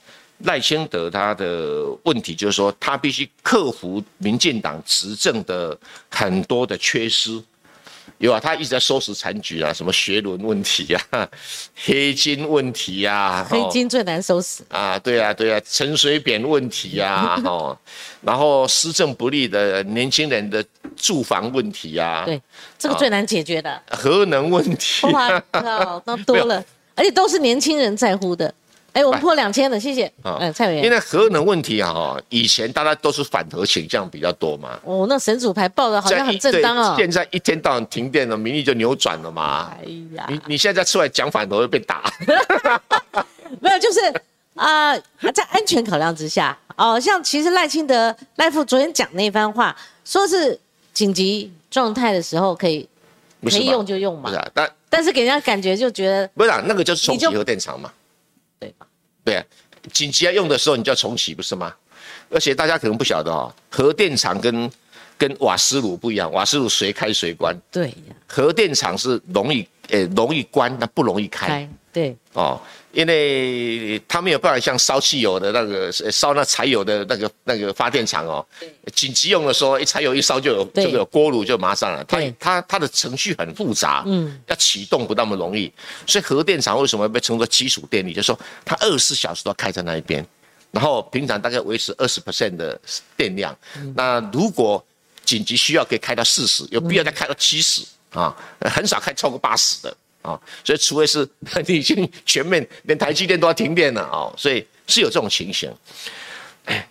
[0.44, 5.76] 赖清德他的问题就是说，他必须克服民进党执政的
[6.10, 7.42] 很多的缺失。
[8.16, 11.28] 有啊，他一直在收拾残局啊，什么学伦问题啊、
[11.76, 17.78] 黑金问题啊、黑哦金最难收拾，啊，对啊，对啊，陈水扁问题呀、哦，
[18.22, 20.64] 然后施政不利的年轻人的
[20.96, 22.42] 住房问题呀、对，
[22.76, 23.80] 这个最难解决的。
[23.88, 26.64] 核能问题、哇靠，那多了，
[26.98, 28.52] 而且都是年轻人在乎的。
[28.94, 30.06] 哎，我们破两千了，谢谢。
[30.22, 37.04] 啊嗯，蔡委员，因为核能问题啊，哈，以前大家都是反核倾向比较多嘛，哦，那神主牌报的好像很正当哦对。
[37.04, 39.72] 现在一天到晚停电了，民意就扭转了嘛。
[39.80, 39.84] 哎
[40.16, 42.12] 呀，你你现在出来讲反核会被打，
[43.60, 44.00] 没有，就是
[44.54, 44.98] 啊、
[45.32, 50.58] 在安全考量之下，哦，像其实赖清德赖副昨天讲那番话，说是
[50.92, 52.88] 紧急状态的时候可以
[53.44, 54.48] 可以用就用嘛不是，啊？
[54.52, 57.92] 但但是给人家感觉就觉得不是啊，那个就是重启核电厂嘛。
[58.58, 58.86] 对吧？
[59.24, 59.44] 对啊，
[59.92, 61.74] 紧急要用的时候你就要重启，不是吗？
[62.30, 64.70] 而且大家可能不晓得哦，核电厂跟
[65.16, 72.60] 跟瓦斯炉不一样，瓦斯炉谁开谁关，对呀，核电厂是容易呃容易关，但不容易开开对哦，
[72.98, 78.44] 因为它没有办法像烧汽油的那个呃烧那柴油的那个那个发电厂哦，
[78.92, 80.84] 紧急用的时候，一柴油一烧就有对。
[80.84, 82.34] 这个锅炉就马上了，它对。
[82.40, 85.72] 它它的程序很复杂，嗯，要启动不那么容易，
[86.08, 88.12] 所以核电厂为什么会被称作基础电力？
[88.12, 90.26] 就是说它二十四小时都要开在那一边，
[90.72, 92.76] 然后平常大概维持二十 percent 的
[93.16, 93.56] 电量。
[93.94, 94.84] 那如果
[95.24, 100.40] 紧急需要，可以开到四十，有必要再开到七十啊，很少开超过八十的啊。
[100.64, 101.28] 所以除非是
[101.66, 105.72] 你已经全面连台积电都要停电了啊，所以是有这种情形。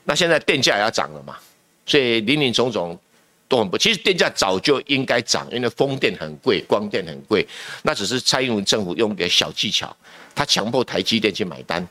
[0.06, 1.38] 那现在电价也要涨了嘛，
[1.86, 3.00] 所以林林总总
[3.48, 3.78] 都很不。
[3.78, 7.48] 其实电价早就应该涨，因为风电很贵，光电很贵，
[7.84, 9.96] 那只是蔡英文政府用一个小技巧，
[10.34, 11.88] 他强迫台积电去买单，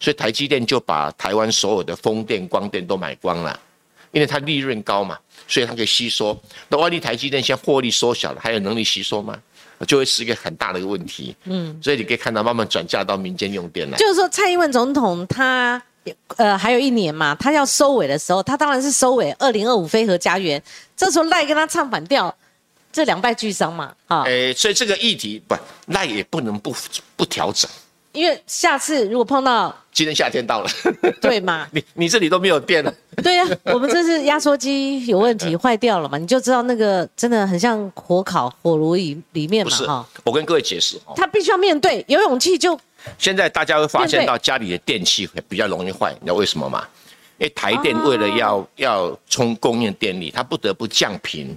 [0.00, 3.58] 所以台积电就把台湾所有的风电、光电都买光了，
[4.10, 6.36] 因为它利润高嘛，所以它可以吸收。
[6.68, 9.40] 那万一台积电现在获利缩小了，还有能力吸收吗？
[9.86, 11.34] 就会是一个很大的一个问题。
[11.44, 13.96] 嗯，所以你可以看到慢慢转嫁到民间用电来。
[13.96, 15.80] 就是说蔡英文总统他
[16.36, 20.62] 呃还有一年嘛，他要收尾的时候，他当然是收尾二零二五飞核家园，
[20.96, 22.34] 这时候赖跟他唱反调，
[22.92, 25.54] 这两败俱伤嘛，啊，诶，所以这个议题不，
[25.86, 26.74] 赖也不能不
[27.16, 27.70] 不调整。
[28.12, 30.70] 因为下次如果碰到今天夏天到了，
[31.20, 32.92] 对嘛，你你这里都没有电了，
[33.22, 40.96] 对呀、 我们这是压缩机有问题，坏掉了嘛，你就知道那个真的很像火烤火炉里里面不是嘛哈，，我跟各位解释。
[41.06, 42.78] 哦，他必须要面对，有勇气就
[43.18, 46.86] 现在大家会发现到家里的电器比较容易坏，你知道为什么吗？
[47.38, 51.56] 因为台电为了哦要、要充供应电力，它不得不降频，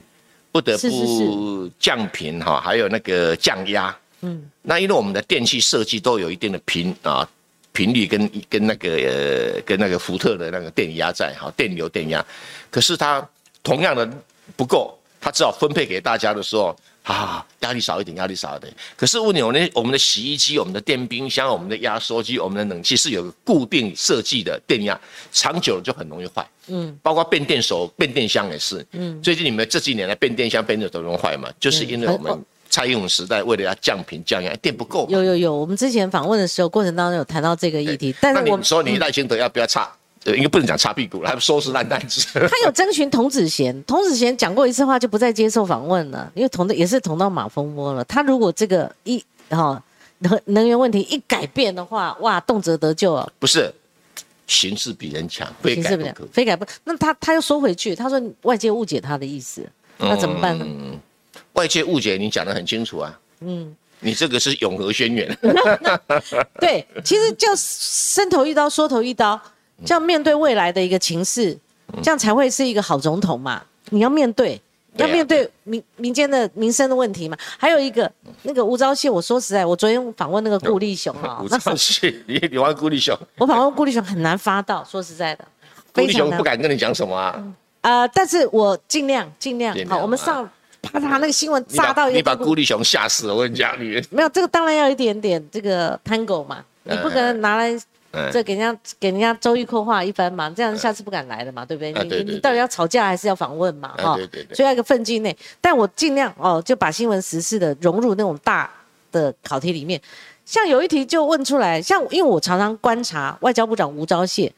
[0.51, 3.95] 不得不降频哈，还有那个降压。
[4.21, 7.27] 嗯，那因为我们的电器设计都有一定的频啊
[7.73, 12.25] 频率跟跟那个呃跟那个福特的那个电压在哈，电流电压，
[12.69, 13.27] 可是它
[13.63, 14.09] 同样的
[14.55, 16.75] 不够，它只好分配给大家的时候。
[17.03, 18.71] 啊，压力少一点，压力少一点。
[18.95, 26.47] 可是问题，我们的我们的洗衣机、我们的电冰箱、我们的压缩机、我们的冷气是有固定设计的电压，长久了就很容易坏。
[26.67, 28.85] 嗯，包括变电手、变电箱也是。
[28.91, 35.05] 嗯，最近你们这几年的变电箱、变电手容易坏嘛，就是因为我们很蔡英文时代为了要降频降压，电不够。
[35.09, 39.91] 有有有，我们之前访问的时候过程当中有谈到这个议题，但是我们说你赖清德要不要差？
[40.23, 42.27] 对，应该不能讲擦屁股了，还收拾烂摊子。
[42.33, 48.03] 他有征询童子贤，童子贤讲过一次话就不再接受访问了，因为捅的也是捅到马蜂窝了。
[48.05, 49.81] 他如果这个一哈、
[50.19, 53.73] 能能源问题一改变的话，哇，动辄得救啊，不是，
[54.47, 56.65] 形势比人强，非形势不良改不可。，非改不。
[56.83, 60.63] 那他他又说回去，他说外界误解他的意思，那怎么办呢？
[60.67, 60.99] 嗯
[61.53, 63.19] 外界误解你讲得很清楚啊。
[63.41, 65.37] 嗯，你这个是永和宣言。
[66.59, 69.39] 对，其实就伸头一刀，缩头一刀，
[69.85, 71.57] 这样面对未来的一个情势，
[72.01, 73.63] 这样才会是一个好总统嘛。
[73.89, 74.61] 你要面对，
[74.95, 77.37] 要面对民民间的民生的问题嘛。
[77.57, 78.09] 还有一个
[78.43, 85.45] 那个吴钊燮，我说实在，我昨天访问那个顾立雄啊 吴，那兆燮，你你玩顾立雄，我访问顾立雄很难发到，说实在的，
[85.93, 87.43] 顾立熊非常难不敢跟你讲什么啊？
[87.81, 90.47] 呃，但是我尽量尽量好，我们上
[90.81, 97.71] 把他那个新闻炸到一个你把孤立熊吓死了，我跟你讲，你没有这个当然要一点点这个 tango 嘛，你不可能拿来
[98.13, 101.93] 嗯这给人家给人家周玉蔻画一番嘛，这样下次不敢来了嘛，对不对？
[101.93, 103.93] 你你你到底要吵架还是要访问嘛？
[103.97, 108.69] 哈对对对所以要一个分际内，但我尽量哦，就把新闻时事的融入那种大
[109.11, 110.01] 的考题里面。
[110.43, 114.51] 像有一题就问出来，像因为我常常观察外交部长吴钊燮，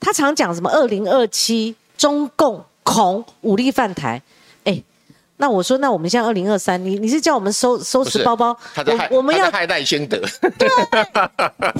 [0.00, 4.22] 他常讲什么二零二七中共恐武力犯台，哎。
[5.38, 8.56] 那我说，那我们现在二零二三，你你是叫我们收收拾包包？
[8.74, 10.18] 他在害我我们要害在害赖清德，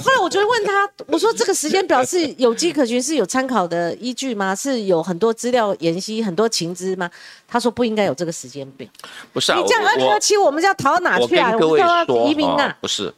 [0.03, 4.53] 后来我就会问他，我说这个时间表是有迹可循，是有参考的依据吗？
[4.53, 7.09] 是有很多资料研析、很多情资吗？
[7.47, 8.87] 他说不应该有这个时间表。
[9.33, 9.57] 不是啊？
[9.57, 11.51] 你这样二零二七，我们就要逃到哪去啊？
[11.53, 12.77] 各位我们都要移民啊？
[12.79, 13.11] 不是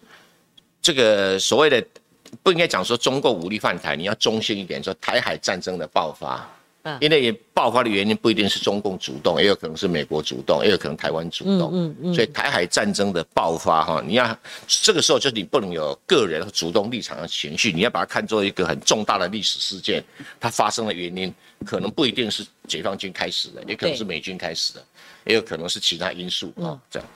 [0.81, 1.83] 这个所谓的
[2.41, 6.49] 不应该讲说中共武力犯台，你要中性一点，说台海战争的爆发。
[6.89, 11.71] 嗯因为爆发的原因不一定是中共主动，也有可能是美国主动，也有可能台湾主动。
[11.73, 20.03] 嗯嗯所以台海战争的爆发，哈，你要这个时候就是你不能有个人主动立场的情绪，你要把它看作一个很重大的历史事件，
[20.39, 21.33] 它发生的原因
[21.65, 24.83] 可能不一定是解放军开始的，也可能是美军开始的，
[25.25, 27.07] 也有可能是其他因素啊、嗯这样。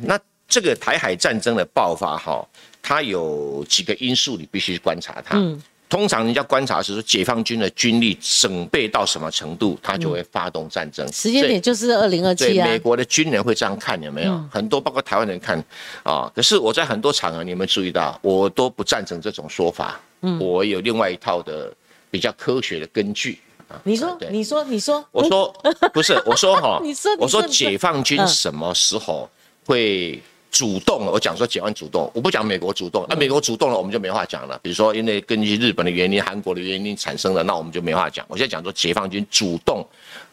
[0.02, 2.46] 那这个台海战争的爆发，哈，
[2.80, 5.38] 它有几个因素你必须观察它。
[5.38, 5.60] 嗯
[5.92, 11.06] 通常人家观察是说解放军的军力整备到什么程度，他就会发动战争。
[11.12, 12.66] 时间点就是二零二，七啊。
[12.66, 14.42] 美国的军人会这样看，有没有？
[14.50, 15.62] 很多包括台湾人看
[16.02, 16.32] 啊。
[16.34, 20.00] 可是我在很多场合，你有没有注意到，我都不赞成这种说法。
[20.22, 21.70] 嗯，我有另外一套的
[22.10, 23.38] 比较科学的根据。
[23.68, 25.54] 啊 你说，你说，你说，我说
[25.92, 29.28] 不是，我说哈，你说我说解放军嗯什么时候
[29.66, 30.22] 会
[30.52, 31.06] 主动？
[31.06, 33.02] 我讲说解放主动，我不讲美国主动。
[33.04, 34.60] 嗯那、美国主动了，我们就没话讲了。
[34.62, 38.24] 比如说，因为根据日本的原因、韩国的原因产生的，那我们就没话讲。
[38.28, 39.84] 我现在讲说解放军主动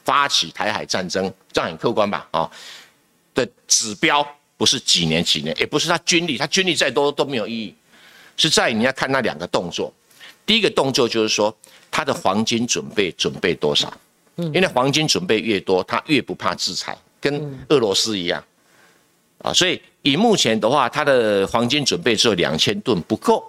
[0.03, 2.27] 发起台海战争，这样很客观吧？
[2.31, 2.51] 啊、
[3.33, 4.27] 的指标
[4.57, 7.73] 不是几年几年，也不是他军力，他军力再多都没有意义，
[8.35, 9.91] 是在你要看那两个动作。
[10.45, 11.55] 第一个动作就是说，
[11.89, 13.91] 他的黄金准备准备多少？
[14.35, 18.43] 因为黄金准备越多，他越不怕制裁，跟俄罗斯一样。
[19.39, 23.43] 啊，所以以目前的话，它的黄金准备只有两千吨，不够。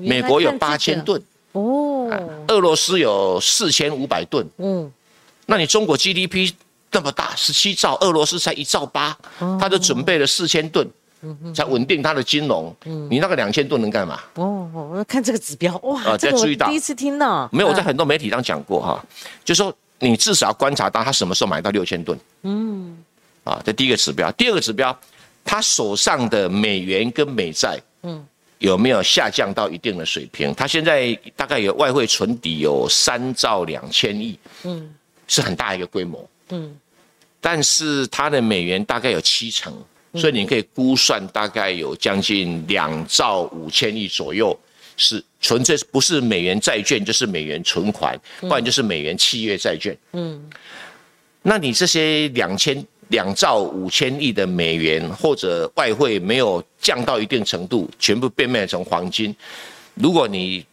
[0.00, 1.20] 美国有八千吨，
[1.52, 2.08] 哦，
[2.46, 4.46] 俄罗斯有四千五百吨。
[4.58, 4.90] 嗯，
[5.46, 6.52] 那你中国 GDP
[6.92, 9.18] 那么大，十七兆，俄罗斯才一兆八，
[9.60, 10.88] 它就准备了四千吨，
[11.52, 12.72] 才稳定它的金融。
[13.10, 14.20] 你那个两千吨能干嘛？
[14.34, 17.48] 哦，我看这个指标，哇，啊这个我要注意到第一次听到。
[17.50, 19.04] 没有，我在嗯很多媒体上讲过哈，
[19.44, 22.16] 就说你至少要观察到他什么时候买到六千吨。
[22.42, 22.96] 嗯，
[23.48, 24.30] 啊，这第一个指标。
[24.32, 24.98] 第二个指标，
[25.44, 28.24] 他手上的美元跟美债，嗯，
[28.58, 30.54] 有没有下降到一定的水平？
[30.54, 34.94] 他现在大概有外汇存底有三兆两千亿，嗯，
[35.26, 36.28] 是很大一个规模。
[36.50, 36.76] 嗯，
[37.40, 39.72] 但是他的美元大概有七成，
[40.14, 44.58] 所以你可以估算大概有将近两兆五千亿左右。
[45.00, 49.96] 是纯粹不是美元债券，就是美元存款，不然就是美元契约债券。
[50.10, 50.50] 嗯，
[51.40, 59.34] 那你这些两千两兆五千亿的美元或者外汇没有降到一定程度，全部变卖成黄金，
[59.94, 60.64] 如果你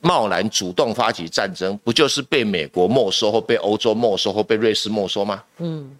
[0.00, 5.42] 贸然主动发起战争，不就是被美国没收或被欧洲没收或被瑞士没收吗？
[5.58, 5.96] 嗯。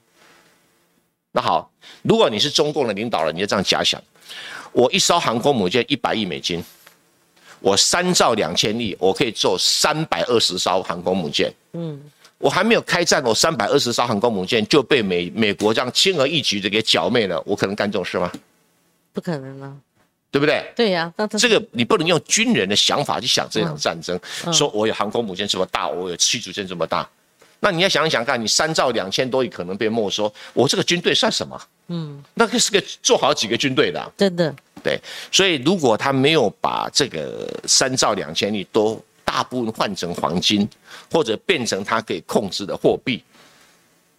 [1.33, 1.70] 那好，
[2.03, 4.01] 如果你是中共的领导人，你就这样假想：
[4.72, 6.62] 我一艘航空母舰一百亿美金，
[7.61, 11.53] 我三兆两千亿，我可以做三百二十艘航空母舰。
[11.72, 12.01] 嗯。
[12.38, 18.31] 我还没有开战，我三百二十艘航空母舰就被美美国这样轻而易举的给剿灭了，我可能干这种事吗？
[19.12, 19.77] 不可能啊。
[20.29, 20.70] 对不对？
[20.77, 24.20] 对呀，这个你不能用军人的想法去想这场战争。
[24.53, 27.09] 说我有航空母舰这么大，我有驱逐舰这么大，
[27.59, 31.59] 那你要想一想看，你三兆两千多亿可能被没收，我这个军队算什么？
[31.87, 34.55] 嗯，那个是个做好几个军队的，真的。
[34.83, 35.01] 对，
[35.33, 40.66] 所以如果他没有把这个三兆两千亿都大部分换成黄金，
[41.12, 43.22] 或者变成他可以控制的货币，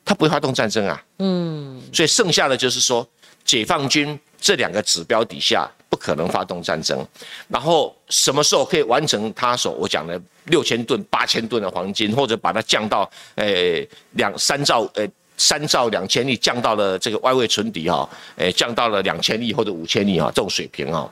[0.05, 1.03] 他不会发动战争啊。
[1.17, 3.07] 嗯，所以剩下的就是说，
[3.43, 5.67] 解放军这两个指标底下。
[5.89, 7.07] 不可能发动战争，
[7.47, 21.09] 然后什么时候可以完成他所我讲的六千吨、八千吨的黄金，或者把它降到呃两三兆呃三兆两千亿，降到了这个外汇存底哈，诶降到了两千亿或者五千亿啊这种水平啊，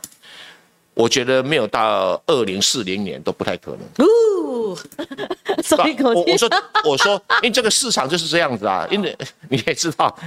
[0.95, 3.81] 我觉得没有到二零四零年都不太可能。
[4.03, 4.75] 哦，
[5.63, 6.21] 松一口气。
[6.21, 6.49] 我我说
[6.86, 9.15] 我说，因为这个市场就是这样子啊，因为
[9.49, 10.17] 你也知道，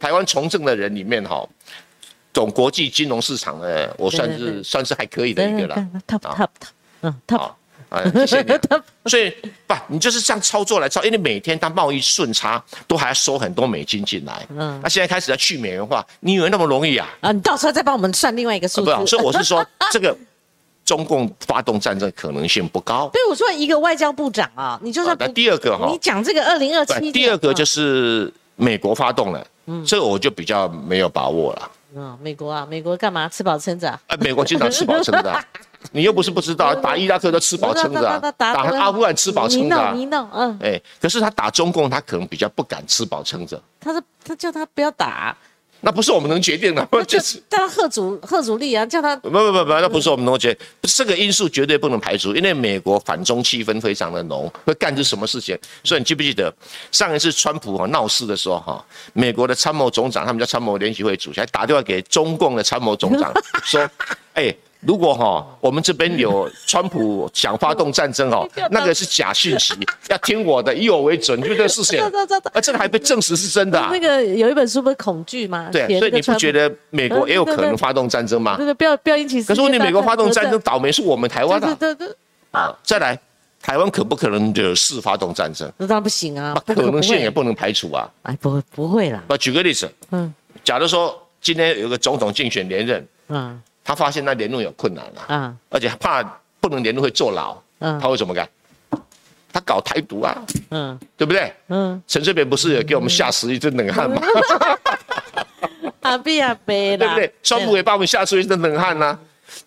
[0.00, 1.46] 台湾从政的人里面哈。
[2.32, 5.76] 懂国际金融市场的，我算是算是还可以的一个了。
[6.04, 6.48] Top top top，
[7.02, 7.52] 嗯，top，
[7.94, 8.52] 啊，谢谢你。
[9.08, 9.30] 所以
[9.66, 14.46] 不，你就是这样操作来操，因为每天它贸易顺差都还要收很多美金进来。
[14.50, 17.08] 嗯，那现在开始要去美元化，你以为那么容易啊？
[17.20, 18.94] 啊，你到时候再帮我们算另外一个数字。
[18.94, 20.16] 不，所以我是说，这个
[20.84, 23.08] 中共发动战争可能性不高。
[23.14, 31.70] 对，我说一个外交部长啊，你就算那第二个哈，你讲这个二零二七，第二个就是美国发动了，嗯，这个我就比较没有把握了。
[31.96, 34.00] 嗯，美国啊，美国干嘛吃饱撑着啊？
[34.08, 35.44] 哎，美国经常吃饱撑着，
[35.92, 43.60] 你又不是不知道，打伊拉克都吃饱撑着啊，打阿富汗吃饱撑着，你弄，嗯，哎，可是他打中共，他可能比较不敢吃饱撑着。
[43.80, 45.36] 他说，他叫他不要打。
[45.86, 55.58] 那不是我们能决定的， 就是叫他贺主贺主力啊，叫他不不不不，那不是我们能决，这个因素绝对不能排除，因为美国反中气氛非常的浓，会干出什么事情？
[55.82, 56.50] 所以你记不记得
[56.90, 63.30] 上一次川普哈闹事的时候哈，美国的参谋总长，他们叫参谋联席会主席，还打电话给中共的参谋总长
[63.62, 63.86] 说，
[64.32, 64.54] 哎。
[64.86, 69.74] 如果哈，我们这边有川普想发动战争哦， 那个是假讯息，
[70.08, 72.00] 要听我的，以我为准，就这个事情。
[72.00, 73.80] 啊，这个还被证实是真的。
[73.90, 75.68] 那个有一本书不是恐惧吗？
[75.72, 78.56] 对，所以你不觉得美国也有可能发动战争吗？
[78.56, 79.42] 对对，不要不要引起。
[79.42, 81.66] 可是你美国发动战争，倒霉是我们台湾的。
[81.76, 82.16] 对对对。
[82.50, 83.18] 啊，再来，
[83.62, 85.70] 台湾可不可能惹事发动战争？
[85.78, 88.08] 那当然不行啊，可能性也不能排除啊。
[88.22, 89.22] 哎，不不会啦。
[89.28, 93.62] 那举个例子，嗯，假如说今天有个总统竞选连任，嗯。
[93.84, 96.22] 他发现那联络有困难了，啊，而且怕
[96.58, 98.48] 不能联络会坐牢，嗯，他会怎么干？
[99.52, 100.34] 他搞台独啊，
[100.70, 101.52] 嗯，对不对？
[101.68, 104.20] 嗯，陈水扁不是也给我们吓死一阵冷汗吗？
[106.00, 107.32] 阿比阿贝 对不对？
[107.42, 109.18] 川普也把我们吓出一阵冷汗呢。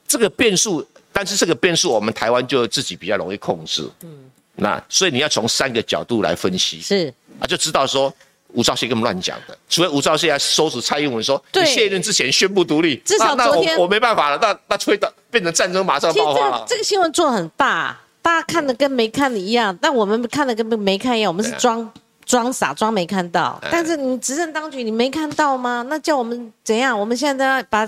[0.08, 8.14] 这个变数，但是这个变数我们台湾就自己比较容易控制，嗯，那所以你要从三个角度来分析，是啊，就知道说。
[8.58, 16.66] 吴钊燮根本乱讲的，除非吴钊燮来收拾蔡英文说，你卸任之前宣布独立，至少昨天我没办法了，那那吹的变成战争马上爆发了。
[16.68, 21.88] 这个新闻做很大，大家看的跟没看的一样，但我们看的跟没看一样，我们是装
[22.26, 23.62] 装傻装没看到。
[23.72, 25.86] 但是你执政当局你没看到吗？
[25.88, 27.00] 那叫我们怎样？
[27.00, 27.88] 我们现在要把。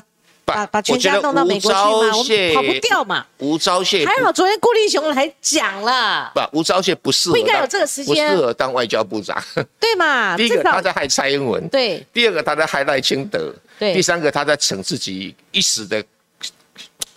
[0.55, 1.83] 把把全家弄到美国去吗？
[2.17, 3.25] 我们跑不掉嘛。
[3.39, 6.31] 吴钊燮还好，昨天郭立雄还讲了。
[6.33, 9.41] 不，吴钊燮不适合，不应该有这个时间，不适合当外交部长。
[9.79, 10.35] 对嘛？
[10.37, 16.03] 第一个他在害蔡英文， 对；第二个他在害赖清德，对；第三个他在逞自己一时的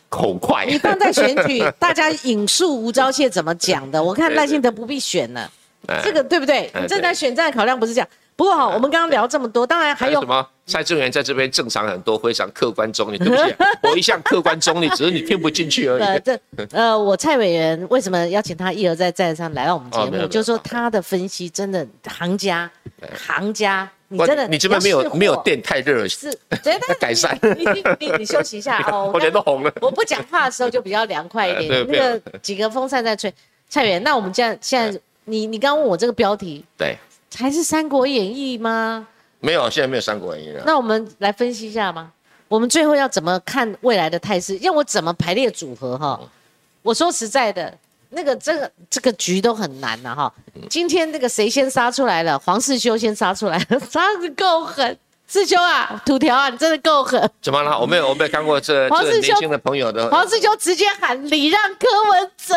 [0.09, 0.65] 口快。
[0.67, 4.03] 你放在选举， 大家引述吴钊燮怎么讲的？
[4.03, 5.51] 我看赖清德不必选了，
[6.05, 6.71] 这个对不对？
[6.81, 8.09] 你正在选战的考量不是这样。
[8.35, 10.47] 不过哈，我们刚刚聊这么多，当然还有什么？
[10.65, 13.19] 蔡正元在这边正常很多，非常客观中立。
[13.19, 16.21] 对不起， 我一向客观中立，只是你听不进去而已。
[16.25, 16.39] 这
[16.71, 20.27] 呃，我蔡委员为什么邀请他一而再再而三来到我们节目？
[20.29, 22.71] 就是说他的分析真的行家，
[23.15, 26.29] 行家，你真的你这边没有没有电太热，是
[26.65, 27.39] 要改善。
[27.43, 27.67] 你
[28.01, 29.73] 你你休息一下 哦，我脸都红了。
[29.83, 33.33] 我不讲话的时候就比较凉快一点，那个几个风扇在吹。
[33.69, 36.97] 蔡委员，那我们这样现在你你刚问我这个标题，对，
[37.37, 39.07] 还是《三国演义》吗？
[39.41, 40.63] 没有，现在没有《三国演义》了。
[40.67, 42.13] 那我们来分析一下吗？
[42.49, 44.59] 我们最后要怎么看未来的态势？
[44.59, 46.21] 要我怎么排列组合哈？
[46.83, 47.73] 我说实在的，
[48.11, 50.33] 那个这个这个局都很难了哈。
[50.69, 52.39] 今天那个谁先杀出来了？
[52.39, 54.99] 黄世修先杀出来了， 杀的够狠。
[55.29, 57.31] 世修啊，土条啊，你真的够狠。
[57.41, 57.79] 怎么了？
[57.81, 60.11] 我没有，我没有看过这黄世修这年轻的朋友的。
[60.11, 62.55] 黄世修直接喊礼让柯文哲，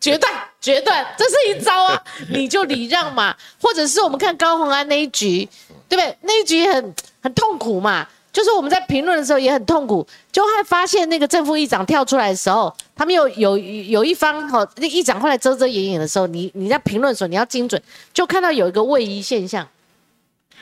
[0.00, 2.02] 决断决断，这是一招啊！
[2.30, 5.48] 你就礼让嘛， 或者是我们看高洪安那一局，
[5.88, 6.16] 对不对？
[6.22, 17.80] 那一局很很痛苦嘛，就是我们在评论的时候也很痛苦，就还发现那个正副议长跳出来的时候，他们有有有一方哈，那议长后来遮遮掩掩的时候，你你在评论的时候你要精准，
[18.12, 19.66] 就看到有一个位移现象，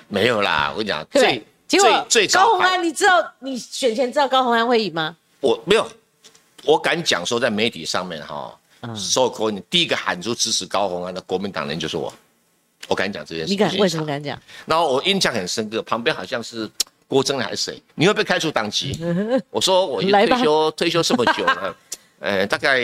[0.08, 1.46] 没有啦，我跟你讲，最？
[1.68, 5.16] 结果最最高洪安，你知道你选前知道高洪安会赢吗？
[5.40, 5.84] 我没有，
[6.62, 8.58] 我敢讲说在媒体上面哈，嗯
[8.94, 12.12] 所有国民第一个喊出支持高虹安的国民党人就是我，
[12.88, 13.50] 我敢讲这件事。
[13.50, 14.06] 你敢为什么？
[14.06, 14.40] 敢讲？
[14.66, 16.70] 然后我印象很深刻，旁边好像是
[17.08, 18.98] 郭增还是谁，你会被开除党籍？
[19.50, 21.76] 我说我退休退休这么久了，
[22.26, 22.80] 呃，大概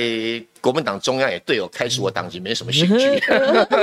[0.61, 3.21] 国民党中央也对我开除我党籍没什么兴趣。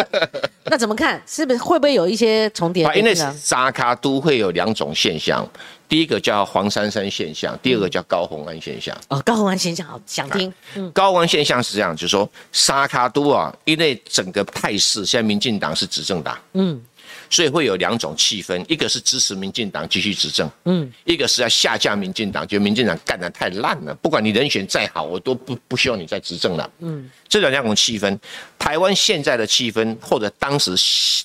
[0.64, 1.22] 那怎么看？
[1.28, 3.14] 是不是会不会有一些重叠因为？
[3.14, 5.46] 沙卡都会有两种现象，
[5.90, 8.96] 第一个叫黄珊珊现象，第二个叫高红安现象。
[9.10, 16.82] 哦，高红安现象好想听，嗯，高红安现象是这样，就是说沙卡都啊，因为整个态势，现在民进党是执政党，嗯
[17.30, 26.70] 所以会有两种气氛，一个是支持民进党继续执政，嗯，一个是要下架民进党，觉得民进党干得太烂了，不管你人选再好，我都不不希望你再执政了。
[26.80, 28.18] 嗯，这两种气氛，
[28.58, 30.74] 台湾现在的气氛，或者当时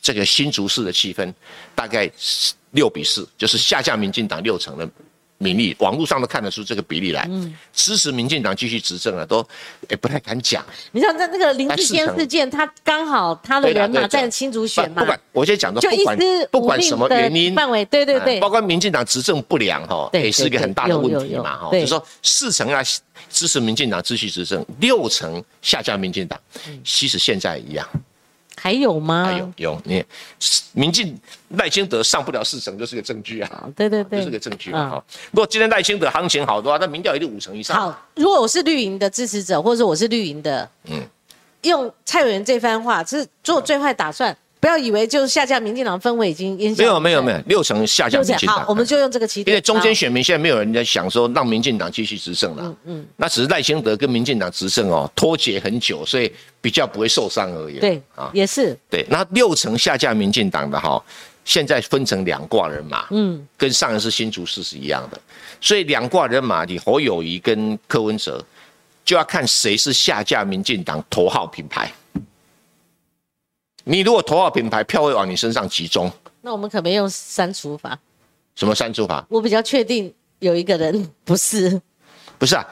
[0.02, 1.32] 这个新竹市的气氛，
[1.74, 2.10] 大概
[2.72, 4.88] 六比四，就是下架民进党六成的
[5.38, 7.26] 民意，网络上都看得出这个比例来。
[7.30, 9.46] 嗯，支持民进党继续执政了，都
[9.90, 10.64] 也不太敢讲。
[10.92, 16.18] 你知道那那个林志坚事件，他刚好他的人马在新竹选嘛不不，管，我先讲说，就不管
[16.52, 21.70] 不管什么原因，范围，对对对呃，包括民进党执政不良哈，对也是一个很大的问题嘛哈。
[21.72, 22.82] 就是说四成啊
[23.28, 27.86] 支持民进党继续执政，六成下架民进党，嗯其实现在一样。
[28.64, 29.26] 还有吗？
[29.26, 30.02] 还有有你
[30.72, 31.14] 民进
[31.50, 35.04] 赖清德上不了四成，就是个证据啊，哦对对对，就是个证据嘛嗯哈。
[35.32, 37.76] 如果今天赖清德行情好的话，那民调一定五成以上。
[37.76, 41.06] 好，如果我是绿营的支持者，或者说我是绿营的，嗯，
[41.60, 44.34] 用蔡委员这番话是做最坏打算，
[44.64, 48.64] 不要以为就是下架民进党氛围已经烟消没有没有没有，六成下架民进党，。
[48.66, 49.94] 我们就用这个起点，因为中间好。
[49.94, 57.78] 选民现在没有人在想说让民进党继续执政了，嗯嗯，那只是赖清德跟民进党执政哦脱节很久，所以比较不会受伤而已。
[57.78, 60.98] 对啊，也是，对，那六成下架民进党的哈，
[61.44, 65.20] 现在分成两挂人马，嗯，跟上一次新竹市是一样的，
[65.60, 68.42] 所以两挂人马，你侯友谊跟柯文哲
[69.04, 71.92] 就要看谁是下架民进党头号品牌。
[73.84, 76.10] 你如果头号品牌票会往你身上集中，
[76.40, 77.98] 那我们可没用删除法，
[78.54, 79.24] 什么删除法？
[79.28, 81.80] 我比较确定有一个人不是，
[82.38, 82.66] 不是啊，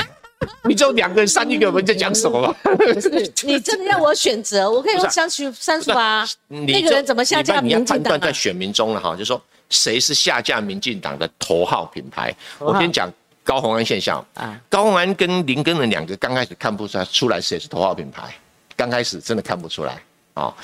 [0.64, 2.54] 你只有两个人删一个，人在讲什么吗？
[2.62, 3.08] 不是，
[3.44, 6.26] 你真的要我选择，我可以用删除删除啊。
[6.48, 8.02] 你就那个人怎么下架民进党啊？
[8.02, 12.34] 判断在选民中了哈，就说谁是下架民进党的头号品牌。
[12.58, 13.12] 我先讲
[13.44, 18.34] 高虹安现象啊高虹安跟林根的两个刚开始看不出来出来谁是头号品牌，
[18.76, 20.02] 刚开始真的看不出来
[20.38, 20.54] 啊、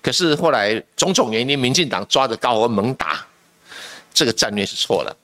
[0.00, 3.26] 可是后来种种原因，民进党抓着高虹安猛打，
[4.12, 5.16] 这个战略是错了，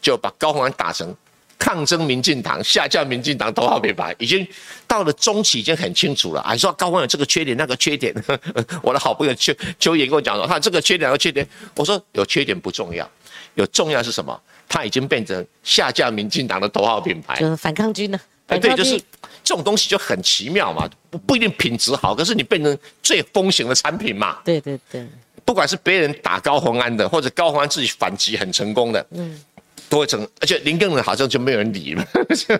[0.00, 1.14] 就把高虹安打成。
[1.58, 4.44] 抗争民进党，下架民进党头号品牌，已经
[4.84, 6.42] 到了中期，已经很清楚了。
[6.42, 8.12] 还说高虹安有这个缺点，那个缺点。
[8.82, 11.48] 我的好朋友邱邱也跟我讲说，他这个缺点，那个缺点。
[11.76, 13.08] 我说有缺点不重要，
[13.54, 14.36] 有重要是什么？
[14.68, 17.38] 他已经变成下架民进党的头号品牌。
[17.38, 18.18] 就是反抗军呢？
[18.48, 18.98] 哎，对，就是
[19.44, 24.38] 这种东西就很奇妙嘛，不不一定品质好，可是你变成最风行的产品嘛。
[24.44, 25.06] 对对对，
[25.44, 29.40] 不管是别人打高洪安的，或者高洪安自己反击很成功的，嗯，
[29.88, 32.06] 都会成，而且林根人好像就没有人理了，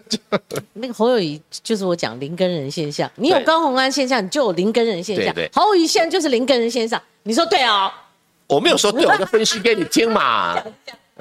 [0.74, 5.50] 那个侯友谊就是我讲林根人现象，你有高洪安现象，你就有林根人现象对对。
[5.52, 7.92] 侯友谊现在就是林根人现象，你说对哦？
[8.46, 10.62] 我没有说对，我就分析给你听嘛。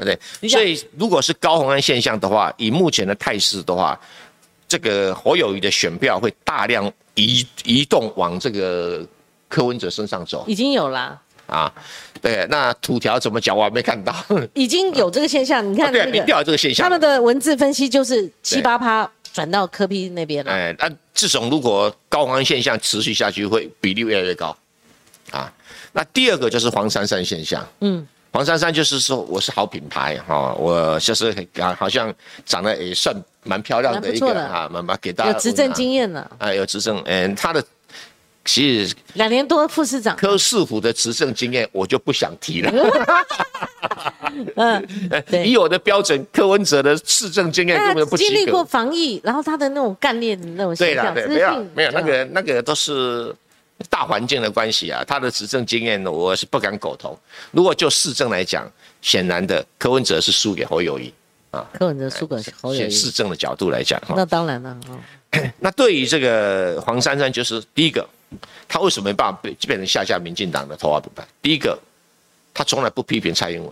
[0.03, 0.17] 对，
[0.49, 3.99] 所以如果是高洪安现象的话，以目前的态势的话，
[4.71, 9.05] 这个侯友谊的选票会大量移移动往这个
[9.49, 11.73] 柯文哲身上走已经有啦，啊。
[12.21, 14.15] 对，那土条怎么讲我还没看到。
[14.53, 15.61] 已经有这个现象。
[15.73, 16.85] 你看啊对，那民调个有这个现象。
[16.85, 20.49] 他们的文字分析就是七八趴转到科批那边了。
[20.53, 24.55] 哎，那这种如果高黄现象持续下去，会比例越来越高，
[25.31, 25.51] 啊。
[25.91, 32.13] 那第二个就是黄珊珊现象，嗯，黄珊珊就是说我是好品牌哈、我就是啊好像
[32.45, 33.13] 长得也算
[33.43, 37.63] 蛮漂亮的一个啊，蛮蛮给大家有执政经验了，啊，有执政，嗯，他的
[38.45, 42.71] 其实两年多副市长，柯世虎的执政经验我就不想提了。
[44.55, 44.87] 嗯，
[45.45, 48.63] 以我的标准，柯文哲的市政经验根那本不及经历过。
[48.63, 53.35] 防疫，然后他的那种干练的那种对了，对，没有没有那嗯个那个都是
[53.89, 55.03] 大环境的关系啊。
[55.05, 57.17] 他的执政经验我是不敢苟同。
[57.51, 58.71] 如果就市政来讲，
[59.01, 61.13] 显然的柯文哲是输给侯友谊
[61.51, 61.65] 啊。
[61.73, 64.97] 柯文哲输给侯友现谊，市政的角度来讲哈，那当然了，哦
[65.59, 68.05] 那对于这个黄珊珊，就是第一个，
[68.67, 71.25] 他为什么没办法变变成下架民进党的头号品牌？
[71.41, 71.77] 第一个，
[72.53, 73.71] 他从来不批评蔡英文；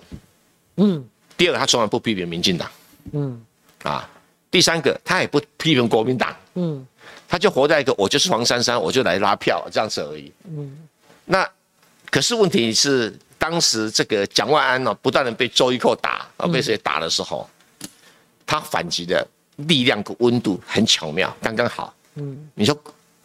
[0.78, 1.04] 嗯。
[1.36, 2.70] 第二个，他从来不批评民进党。
[3.12, 3.42] 嗯。
[3.84, 4.08] 啊；
[4.52, 6.86] 第三个，他也不批评国民党，嗯。
[7.28, 10.32] 他就活在一个我就是黄珊珊，我就来拉票这样子而已。
[10.46, 10.88] 嗯。
[11.26, 11.48] 那
[12.10, 17.48] 可是问题是，当时这个蒋万安呢、不断的被周一蔻打啊，被谁打的时候，
[18.50, 19.24] 他反击的
[19.58, 21.94] 力量跟温度很巧妙，刚刚好。
[22.16, 22.76] 嗯你说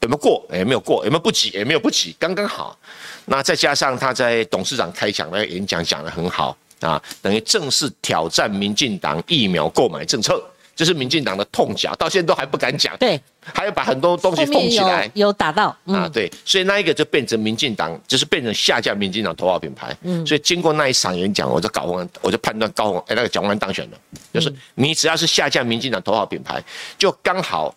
[0.01, 0.47] 有没有过？
[0.53, 1.49] 也没有过，有没有不及？
[1.55, 2.79] 也没有不及，刚刚好。
[3.25, 10.45] 那再加上他在董事长开讲那个演讲讲得很好啊，等于正式挑战民进党疫苗购买政策，
[10.77, 15.11] 这是民进党的痛脚，到现在都还不敢讲，对，还要把很多东西封起来。
[15.15, 16.11] 有打到，啊，嗯。
[16.13, 19.97] 对，所以那一个就变成民进党，就是变成下架民进党头号品牌。
[20.03, 23.99] 嗯，所以经过那一场演讲，我就搞完，我就判断高虹哎那个蒋万安当选了，
[24.33, 26.63] 就是你只要是下架民进党头号品牌，
[26.99, 27.75] 就刚好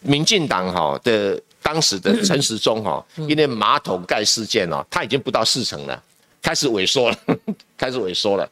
[0.00, 6.02] 民进党哈的当时的陈时中哈，因为马桶盖事件哦，他已经不到四成了，
[6.42, 7.16] 开始萎缩了，
[7.78, 8.48] 开始萎缩了。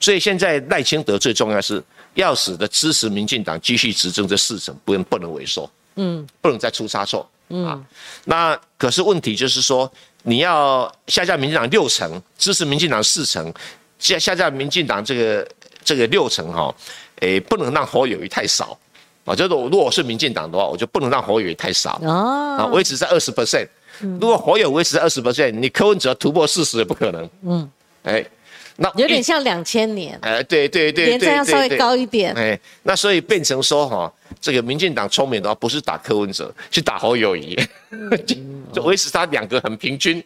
[0.00, 1.82] 所以现在赖清德最重要是
[2.14, 5.70] 要使得支持民进党继续执政这四成不能不能萎缩。
[5.96, 7.28] 嗯不能再出差错。
[7.66, 7.78] 啊，
[8.24, 9.90] 那可是问题就是说，
[10.22, 13.52] 你要下架民进党六成，支持民进党四成，
[13.98, 15.48] 下下架民进党这个
[15.84, 16.72] 这个六成哈，
[17.16, 18.78] 诶，不能让侯友谊太少。
[19.24, 23.66] 啊，就是我如果我是民进党的话，我就不能让侯友谊太少啊，哦，维持在二十 percent。
[23.98, 27.28] 如果侯友维持在二十 percent，你柯文哲突破四十也不可能。
[27.42, 27.70] 嗯，
[28.04, 28.24] 哎，
[28.82, 34.10] 那有点像两千年，哎，对对对连对战要稍微高一点，哎，那所以变成说哈，
[34.40, 37.54] 这个民进党聪明的话，不是打柯文哲，是打侯友谊，
[38.26, 38.36] 就
[38.72, 40.24] 就维持他两个很平均。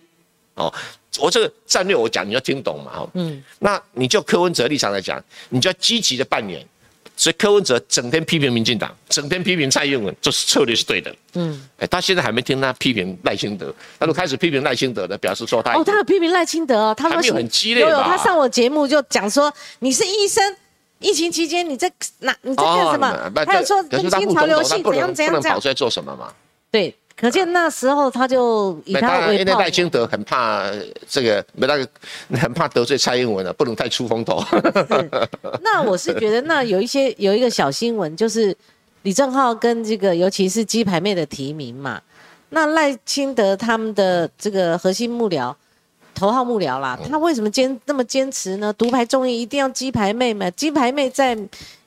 [0.54, 0.72] 哦，
[1.18, 6.64] 我这个战略我讲你要听懂嘛，哦，嗯，那你就柯文哲立场来讲，你就要积极的扮演。
[7.16, 11.14] 所以柯文哲整天批评民进党，整天批评蔡英文，这是策略是对的。
[11.34, 20.42] 嗯，哎，他现在还没听他批评赖清德，他都开始批评赖清德了，表示说他哦，他有批评赖清德哦，他说很激烈有有，他上我节目就讲说你是医生，
[20.98, 23.08] 疫情期间你在哪你在干什么？
[23.08, 26.32] 哦还有说可是他人心潮流系怎样怎样怎样，跑出来做什么嘛？
[26.70, 31.88] 对，可见那时候他就以他为炮因为赖清德很怕呃这个，没那个
[32.38, 34.42] 很怕得罪蔡英文啊，不能太出风头。
[35.62, 38.54] 那我是觉得，那有一些有一个小新闻，就是
[39.02, 42.00] 李正浩跟这个，尤其是鸡排妹的提名嘛。
[42.50, 45.54] 那赖清德他们的这个核心幕僚、
[46.14, 48.72] 头号幕僚啦，他为什么坚那么坚持呢？
[48.74, 50.50] 独排众议一定要鸡排妹嘛？
[50.50, 51.36] 鸡排妹在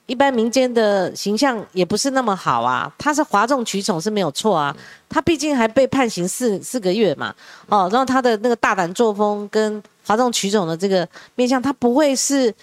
[0.08, 4.76] 一般民间的形象也不是那么好啊，他是哗众取宠是没有错啊。
[5.08, 7.34] 他毕竟还被判刑四四个月嘛，
[7.68, 12.54] 哦，然后他的那个大胆作风跟哗众取宠的这个面向，他不会是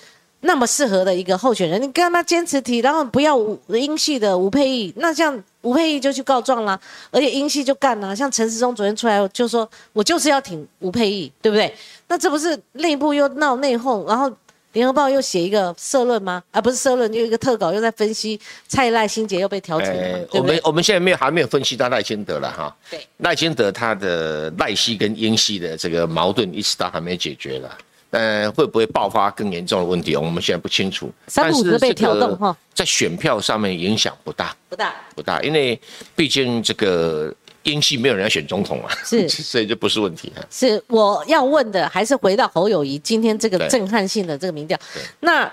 [0.40, 1.80] 那么适合的一个候选人。
[1.80, 6.78] 你跟他坚持提，然后不要吴英系的吴佩义，那像吴佩义就去告状啦，
[7.10, 8.14] 而且英系就干啦。
[8.14, 11.74] 像陈时中昨天出来就说，我就是要挺吴佩义，对不对？
[12.08, 14.30] 那这不是内部又闹内讧，然后
[14.74, 16.42] 联合报又写一个社论吗？
[16.50, 20.28] 啊，不是社论，又一个特稿又在分析蔡赖新杰又被调停了？
[20.32, 22.76] 我们我们现在没有还没有分析到赖清德了哈。
[22.90, 27.78] 对，赖清德他的赖系跟英系的这个矛盾一直到还没解决了。
[28.10, 30.14] 呃，会不会爆发更严重的问题？
[30.14, 31.10] 我们现在不清楚。
[31.26, 35.80] 三不五时被挑动哈，在选票上面影响不大，不大，不大，因为
[36.14, 37.34] 毕竟这个
[37.64, 40.40] 英系没有人要选总统啊，是 所以就不是问题啊。
[40.50, 44.78] 是我要问的，还是回到侯友谊今天这个震撼性的这个民调？
[45.20, 45.50] 那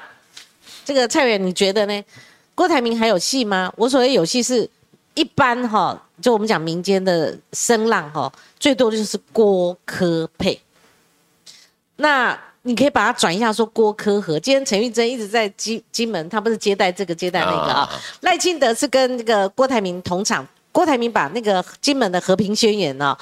[0.86, 2.03] 这个蔡远，你觉得呢？
[2.53, 3.72] 郭台铭还有戏吗？
[3.76, 4.70] 我所谓有戏是
[5.14, 10.59] 一般哈，就我们讲民间的声浪哈，最多就是郭科配。
[11.95, 14.39] 那你可以把它转一下，说郭科和。
[14.39, 18.01] 今天陈玉珍一直在金金门，他不是接待这个接待那个啊啊。
[18.22, 23.17] 赖清德是跟那个郭台铭同场，郭台铭把那个金门的和平宣言呢、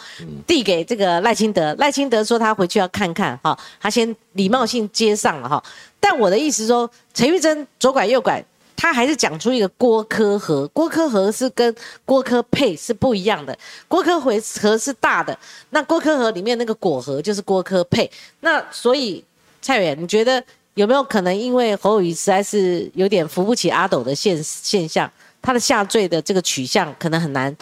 [0.46, 5.64] 递给这个赖清德，赖清德说他回去要看看哈，他先礼貌性接上了哈。
[6.00, 8.44] 但我的意思说，陈玉珍左拐右拐，
[8.76, 11.76] 他还是讲出一个郭科和，郭科和是跟
[12.06, 15.38] 郭科配是不一样的，郭科回和是大的，
[15.72, 18.10] 那郭科和里面那个果核就是郭科配，
[18.42, 19.24] 那所以
[19.62, 20.42] 蔡远，你觉得
[20.76, 25.12] 有没有可能因为侯友谊实在是有点扶不起阿斗的现现象，
[25.42, 27.56] 他的下坠的这个取向可能很难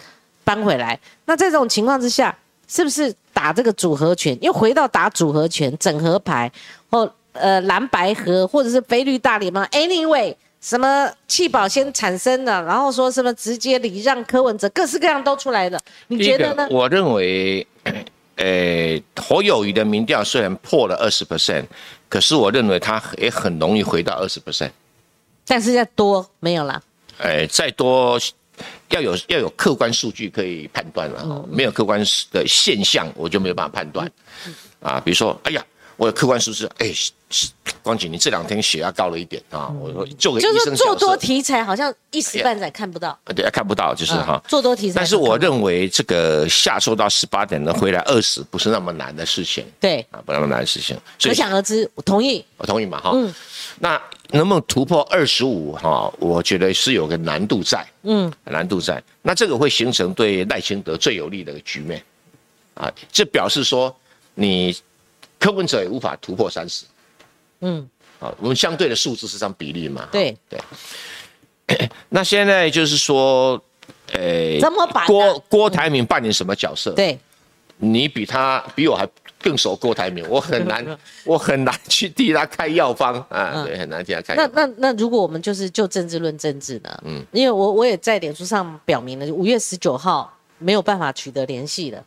[0.44, 0.98] 搬回来？
[1.26, 4.36] 那在这种情况之下，是不是打这个组合拳？
[4.42, 6.50] 又回到打组合拳、整合牌，
[6.90, 15.78] 或呃蓝白合，或者是菲律大联盟？Anyway，什么弃保先产生了，然后说什么直接礼让柯文哲，各式各样都出来了。
[16.08, 16.66] 你觉得呢？
[16.70, 17.66] 我认为，
[18.36, 21.64] 呃，侯友谊的民调虽然破了二十 percent，
[22.08, 24.70] 可是我认为他也很容易回到二十 percent。
[25.46, 26.82] 但是要多没有啦。
[27.18, 28.18] 哎，再多。
[28.88, 32.00] 要有要有客观数据可以判断了，没有客观
[32.32, 34.10] 的现象，我就没有办法判断。
[34.80, 35.64] 啊，比如说，哎呀，
[35.96, 36.90] 我有客观数字，哎，
[37.82, 44.94] 光景，你这两天血压高了一点啊，我说做个医生做多题材好像一时半载看不到，对，看不到就是哈，做多题材。
[44.96, 49.64] 但是我认为这个下收到十八点能回来二十，不是那么难的事情。
[49.78, 50.98] 对，啊，不那么难的事情。
[51.22, 53.12] 可想而知，我同意，我同意嘛，哈。
[53.14, 53.32] 嗯，
[53.78, 54.00] 那。
[54.30, 56.12] 能不能突破二十五哈？
[56.18, 59.02] 我觉得是有个难度在，嗯，难度在。
[59.22, 62.02] 那这个会形成对赖清德最有利的一个局面，
[62.74, 63.94] 啊，这表示说
[64.34, 64.76] 你
[65.38, 66.84] 柯文哲也无法突破三十，
[67.60, 70.06] 嗯，好，我们相对的数字是这样比例嘛？
[70.12, 70.60] 对对。
[72.08, 73.62] 那现在就是说，
[74.12, 76.92] 诶，怎么把郭郭台铭扮演什么角色？
[76.92, 77.18] 对，
[77.76, 79.08] 你比他比我还。
[79.40, 80.84] 更熟郭台铭，我很难，
[81.24, 84.34] 我很难去替他开药方啊，对，很难替他开。
[84.34, 87.02] 那那那，如果我们就是就政治论政治呢？
[87.04, 92.04] 嗯，因为我我也在脸书上表明了，五月十九号没有办法取得联系了，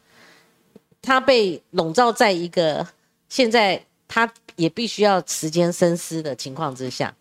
[1.02, 2.86] 他被笼罩在一个
[3.30, 7.14] 现在他也必须要时间深思的情况之下。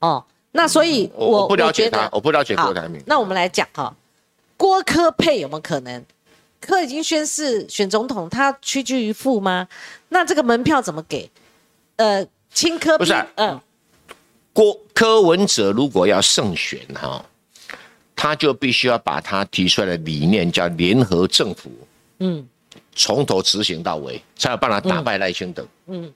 [0.00, 0.22] 哦，
[0.52, 3.00] 那所以我不了解他，我不了解郭台铭。
[3.06, 3.94] 那我们来讲哈，
[4.56, 6.04] 郭科配有没有可能？
[6.60, 9.68] 柯已经宣誓选总统，他屈居于副吗？
[10.08, 11.30] 那这个门票怎么给？
[11.96, 13.14] 呃，青柯不是？
[13.36, 13.60] 嗯，
[14.52, 17.24] 郭柯文哲如果要胜选哈，
[18.14, 21.70] 他就必须要把他提出来的理念叫联合政府，
[22.18, 22.46] 嗯，
[22.94, 25.66] 从头执行到尾，才有办法打败赖清德。
[25.86, 26.12] 嗯，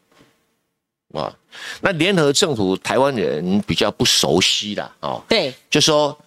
[1.09, 1.33] 哇，
[1.81, 6.19] 那联合政府台湾人比较不熟悉的哦，对，就说。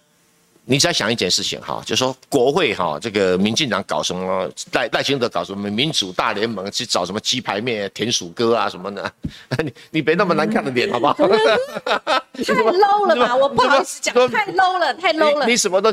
[0.66, 9.12] 你再想一件事情哈，就说国会哈，这个民进党搞什么赖赖清德搞什么民主大联盟去找什么鸡排面、田鼠哥啊什么的，
[9.62, 11.14] 你你别那么难看的脸好不好？
[12.34, 13.36] 太 low 了吧！
[13.36, 15.46] 我不好意思讲，太 low 了，太 low 了。
[15.46, 15.92] 你什么都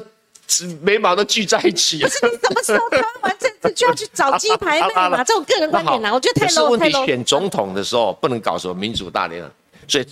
[0.82, 2.00] 眉毛都聚在一起。
[2.02, 5.24] 不是你什么时候谈完政治就要去找鸡排妹嘛？
[5.24, 7.06] 这种个人观点啊，我觉得太 low 太 low。
[7.06, 9.52] 选总统的时候不能搞什么民主大联盟，
[9.88, 10.06] 所以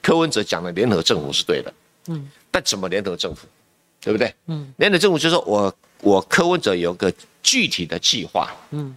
[0.00, 1.74] 柯文哲讲的联合政府是对的。
[2.06, 3.46] 嗯，但怎么联合政府？
[4.06, 4.32] 对不对？
[4.46, 8.54] 嗯，联合政府就是说我我柯文哲有个具体的计划。
[8.70, 8.96] 嗯，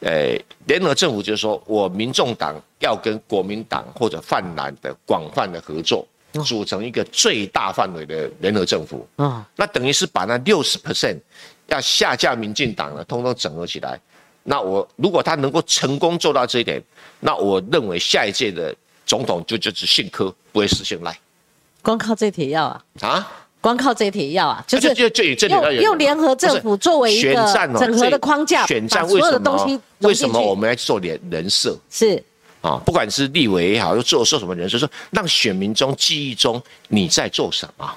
[0.00, 6.08] 诶，联合政府就是说我民众党要跟国民党或者泛蓝的广泛的合作，
[6.42, 9.06] 组成一个最大范围的联合政府。
[9.16, 11.18] 啊，那等于是把那六十 percent
[11.66, 14.00] 要下架民进党了，通通整合起来。
[14.42, 16.82] 那我如果他能够成功做到这一点，
[17.20, 21.14] 那我认为下一届的总统就就是姓柯，不会实现赖。
[21.82, 22.84] 光靠这铁药啊？
[23.02, 23.28] 啊？
[23.66, 24.94] 光靠这铁药啊，就是
[25.48, 27.34] 用用联合政府作为一个
[27.76, 31.76] 整合的框架，选战为什么为什么我们要做人人设？
[31.90, 32.22] 是
[32.60, 37.92] 啊，不管是立委也好，又做做什么人设，说让选民中记忆中你在做什么，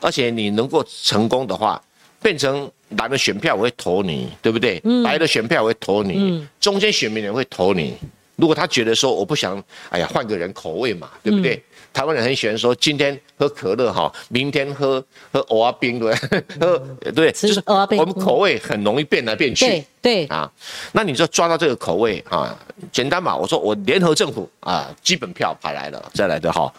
[0.00, 1.78] 而且你能够成功的话，
[2.22, 4.80] 变成蓝的选票我会投你，对不对？
[5.04, 7.98] 白的选票我会投你，中间选民也会投你。
[8.42, 11.62] 如果他觉得说我不想，哎呀，换个人口味嘛，对不对？
[11.92, 15.00] 台湾人很喜欢说，今天喝可乐哈，明天喝
[15.32, 16.12] 喝欧阿冰对，
[16.58, 16.76] 喝
[17.14, 19.64] 对，就是我们口味很容易变来变去。
[19.64, 20.26] 对对。
[20.26, 20.50] 啊，
[20.90, 22.58] 那你就抓到这个口味啊，
[22.90, 23.36] 简单嘛。
[23.36, 26.72] 我说我联合政府啊，基本票排来了，再来的哈，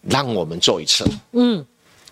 [0.00, 1.62] 让我们做一次，嗯，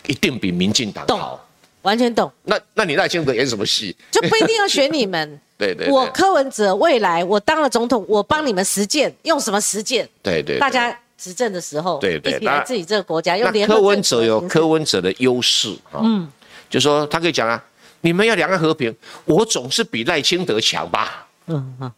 [0.07, 1.46] 一定比民进党好，
[1.87, 2.31] 完全懂。
[2.43, 3.97] 那那你赖清德演什么戏？
[4.11, 5.41] 就不一定要选你们。
[5.57, 10.07] 对对，我柯文哲未来我当了总统，我帮你们实践，用什么实践？
[10.23, 10.95] 对对，大家。
[11.19, 16.29] 执政的时候，对对，来自己这个国家，用联柯文哲有柯文哲的优势啊，嗯，
[16.69, 17.65] 就说他可以讲啊，
[18.03, 21.91] 你们要两岸和平，我总是比赖清德强吧，嗯嗯，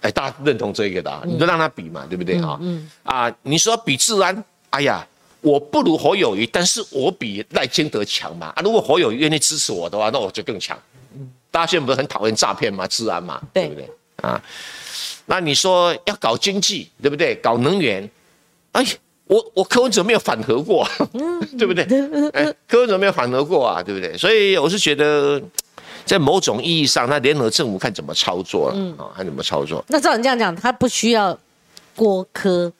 [0.00, 2.58] 哎，大家认同这个的，你就让他比嘛，对不对哈？
[2.62, 5.06] 嗯啊，你说比治安，哎呀，
[5.42, 10.78] 我不如侯友谊，但是我比赖清德强嘛，啊，如果侯友谊愿意支持我的话，那我就更强。
[11.14, 12.86] 嗯，大家现在不是很讨厌诈骗嘛？
[12.86, 13.90] 治安嘛，对不对
[14.22, 14.40] 啊？
[15.26, 17.34] 那你说要搞经济，对不对？
[17.36, 18.08] 搞能源。
[18.72, 18.84] 哎，
[19.26, 20.86] 我我柯文哲没有反核过，
[21.58, 21.84] 对不对？
[22.32, 24.16] 哎，柯文哲没有反核过啊，对不对？
[24.16, 25.40] 所以我是觉得，
[26.04, 29.84] 在某种意义上，那联合政府看怎么操作了啊，看怎么操作。
[29.88, 31.38] 那照你这样讲，他不需要
[31.94, 32.72] 郭科，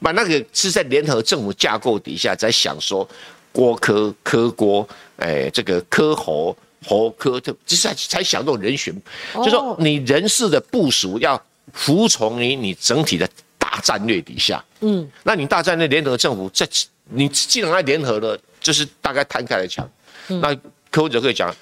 [0.00, 3.06] 把那个是在联合政府架构底下在想说
[3.52, 8.94] 郭科科郭，哎，这个科侯侯科特，这才才想这种人选，
[9.34, 9.44] 哦。
[9.44, 11.40] 就说你人事的部署要
[11.72, 13.28] 服从于你整体的
[13.58, 14.64] 大战略底下。
[14.80, 16.68] 嗯，那你大战略联合政府，在
[17.04, 19.88] 你既然要联合了，就是大概摊开来讲，
[20.28, 20.40] 嗯。
[20.40, 20.56] 那
[20.90, 21.54] 柯文哲可以讲，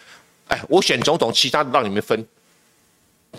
[0.49, 2.26] 哎，我选总统，其他的让你们分，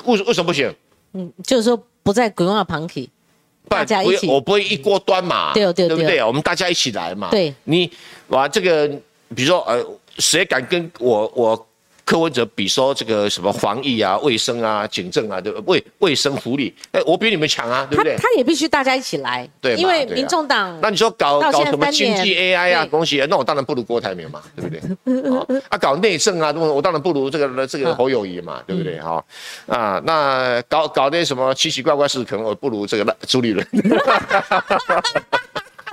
[0.05, 0.73] 为什为什么不行？
[1.13, 3.20] 嗯，就是说不在鬼话旁体，不然不会
[3.69, 6.23] 大家一起我不会一锅端嘛，对哦对哦对哦对不对？
[6.23, 7.29] 我们大家一起来嘛。
[7.31, 7.89] 对，你
[8.27, 8.87] 哇，这个
[9.35, 9.85] 比如说呃，
[10.17, 11.67] 谁敢跟我我
[12.05, 15.71] 柯文哲比说这个什么防疫啊、卫生啊、警政啊，对不？
[15.71, 18.15] 卫卫生福利，哎，我比你们强啊，对不对？
[18.17, 25.29] 他他也必须大家一起来，对因为民众党那你说搞搞什么经济 AI 啊对东西啊，那我当然不如郭台铭嘛， 对不对？
[25.29, 28.99] 好啊，搞内政啊，我当然不如这个这个侯友谊嘛，对不对？
[28.99, 29.23] 哈
[29.67, 33.65] 啊，那搞搞那什么奇奇怪怪事，可能我不如这个赖朱立伦。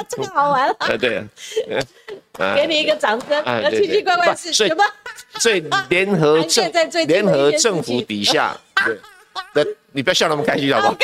[0.09, 1.23] 啊，这个好玩了，呃， 对，
[2.39, 3.29] 呃 给你一个掌声。
[3.31, 4.85] 那哎对奇奇怪怪不所以事什么？
[5.39, 6.39] 所以联合
[7.07, 8.57] 联合政府底下，
[9.55, 10.97] 对，你不要笑那么开心好不好？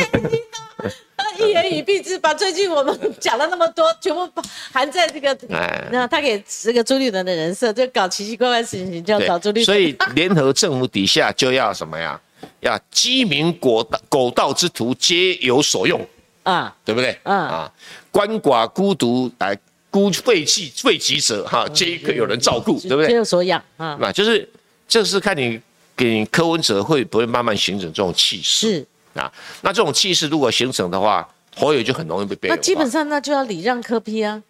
[1.39, 4.29] 一言以蔽之，把最近我们讲了那么多，全部
[4.73, 9.65] 含在这个，哎那他给这个朱立伦的人设，就搞奇奇怪怪的事情，就要找朱立伦。
[9.65, 12.21] 所以联合政府底下就要什么呀？
[12.61, 16.01] 要鸡鸣狗道狗盗之徒皆有所用，
[16.45, 17.19] 啊，对不对？
[17.25, 17.73] 嗯啊，
[18.15, 19.59] 鳏寡孤独来
[19.91, 23.09] 孤废弃废疾者哈，皆可有人照顾，对不对？
[23.09, 24.49] 皆有所养啊，那就是
[24.87, 25.61] 这是看你
[25.97, 28.87] 给柯文哲会不会慢慢形成这种气势是。
[29.21, 29.31] 啊？
[29.63, 32.57] 那这种气势如果形成的话，侯友就很容易被边缘化。
[32.57, 34.41] 那基本上那就要礼让科批啊，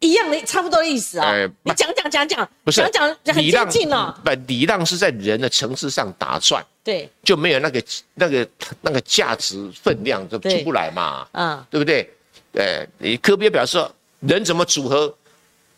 [0.00, 1.48] 一样的差不多的意思啊哎。
[1.62, 4.12] 你讲讲讲讲，不是讲讲很接近哦。
[4.24, 7.82] 不，礼让是在人的层次上打转，对，就没有那个
[8.14, 8.48] 那个
[8.80, 12.08] 那个价值分量就出不来嘛，啊，对不对？
[12.56, 13.82] 呃，你科别表示
[14.20, 15.14] 人怎么组合，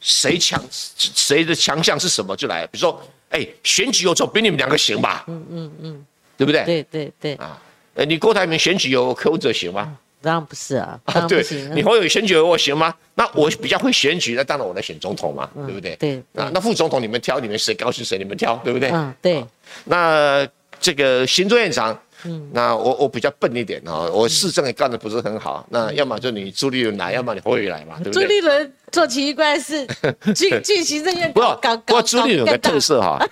[0.01, 5.25] 谁强谁的强项是什么就来，比如说，哎，选举有总比你们两个行吧？
[5.29, 6.07] 嗯嗯嗯，
[6.37, 6.65] 对不对？
[6.65, 7.61] 对对对，啊，
[7.95, 9.99] 呃，你郭台铭选举有柯文哲行吗？
[10.21, 11.45] 当然不是啊，当然不对。
[11.75, 12.93] 你侯友宜选举有我行吗？
[13.15, 15.95] 那我比较会选举，那当然我来选总统嘛，对不对？
[15.97, 18.91] 对啊，那副总统你们挑，你们谁高兴谁你们挑，对不对？
[18.91, 19.45] 嗯，对，
[19.85, 20.47] 那
[20.81, 28.27] 这个行政院长，嗯，那我我比较笨一点哦，我市政也干的不是很好，那要么就你朱立伦来，要么你侯友来嘛，对不朱？
[28.27, 29.87] 立伦做奇奇怪怪事，
[30.35, 31.83] 去去 行政院搞搞搞。
[31.87, 33.29] 不过朱立伦有个特色，色哈，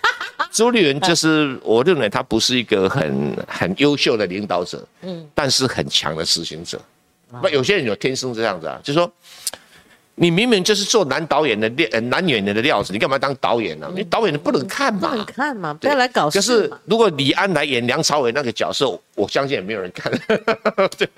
[0.52, 6.80] 朱立伦就是我认为他不是一个很很优秀的领导者，嗯，但是很强的执行者。
[7.40, 9.10] 不，有些人有天生这样子啊，就是说。
[10.18, 16.76] 你明明就是做男导演的料，呃男演员的料子，你干嘛当导演呢、你导演你不能看嘛，不能看嘛，不要来搞可事嘛。
[16.76, 20.10] 是如果李安来演梁朝伟那个角色，我相信也没有人看，
[20.96, 21.08] 对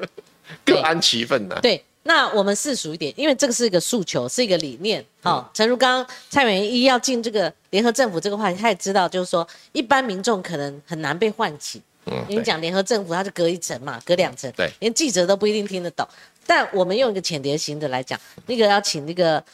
[0.64, 1.60] 各安其分的。
[1.60, 5.04] 对，那我们世俗一点，因为这个是一个诉求，是一个理念。
[5.22, 11.80] 好、诚如刚刚蔡委员一要进这个联合政府这个话题，他也知道，就是说一般民众可能很难被唤起。
[12.10, 16.08] 嗯你讲联合政府，它是隔一层嘛，隔两层，对连记者都不一定听得懂。
[16.48, 19.44] 但我们用一个浅碟型的来讲，那个要请那个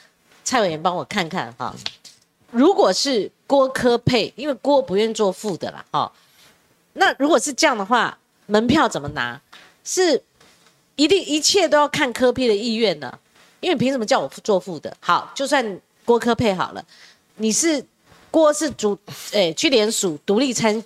[0.44, 1.74] 蔡委员帮我看看哈。
[2.52, 6.12] 如果是郭科配，因为郭不愿做副的啦，哈、
[6.92, 8.16] 那如果是这样的话，
[8.46, 9.40] 门票怎么拿？
[9.82, 10.22] 是
[10.94, 13.18] 一定一切都要看科批的意愿呢？
[13.58, 14.96] 因为凭什么叫我做副的？
[15.00, 16.84] 好，就算郭科配好了，
[17.38, 17.84] 你是
[18.30, 18.96] 郭是主，
[19.32, 20.80] 哎、去联署独立参，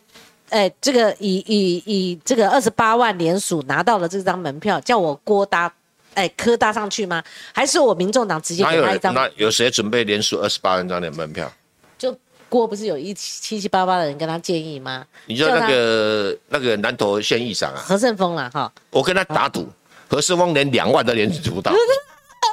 [0.49, 5.71] 哎、这个以以以这个二十八万联署拿到了这张门票，叫我郭搭，
[6.23, 7.23] 诶、科搭上去吗？
[7.53, 9.15] 还是我民众党直接给他一张？
[9.15, 11.51] 那有谁准备连署二十八万张的门票？
[11.97, 12.17] 就
[12.49, 15.05] 郭不是有一七七七八八的人跟他建议吗？
[15.27, 19.69] 你知道那个那个南投县议长啊，何胜峰啦，哈，我跟他打赌，
[20.09, 21.73] 何世峰连两万都连署不到。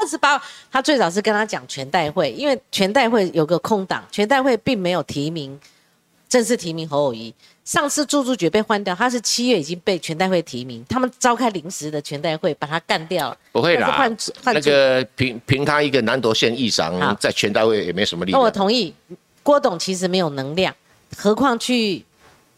[0.01, 0.41] 二十八，
[0.72, 5.57] 他最早是跟他讲全代会，因为全代会有个空档，全代会并没有提名
[6.28, 7.34] 正式提名侯友谊。
[7.66, 13.38] 上次朱朱决被换掉，他是七月已经被全代会提名，他们召开临时的全代会把他干掉了。
[13.51, 18.51] 不会啦换，换那个凭凭他一个南投县议好长在全代会也没什么力那我。
[18.51, 18.93] 同意，
[19.41, 20.74] 郭董其实没有能量，
[21.18, 22.05] 何况去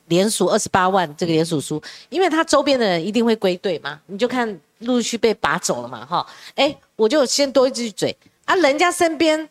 [0.07, 9.47] 联署二十八万这个联署书，因为他周边的人一定会归队嘛，你就看陆续被拔走了嘛，哈，哎，我就先多一句嘴啊，人家身边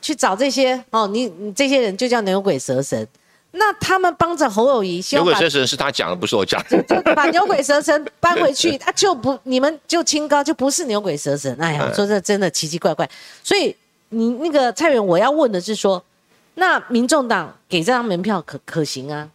[0.00, 3.06] 去找这些哦，你你这些人就叫牛鬼蛇神，
[3.52, 6.80] 那他们帮着侯友谊，牛鬼蛇神是他讲的，不是我讲的。
[6.86, 11.54] 就把牛鬼蛇神搬回去，他 就不你们就清高，就不是牛鬼蛇神。
[11.60, 13.08] 哎呀，我说这真的奇奇怪怪。
[13.42, 13.74] 所以
[14.10, 16.02] 你那个蔡元，我要问的是说，
[16.54, 19.28] 那民众党给这张门票可可行啊？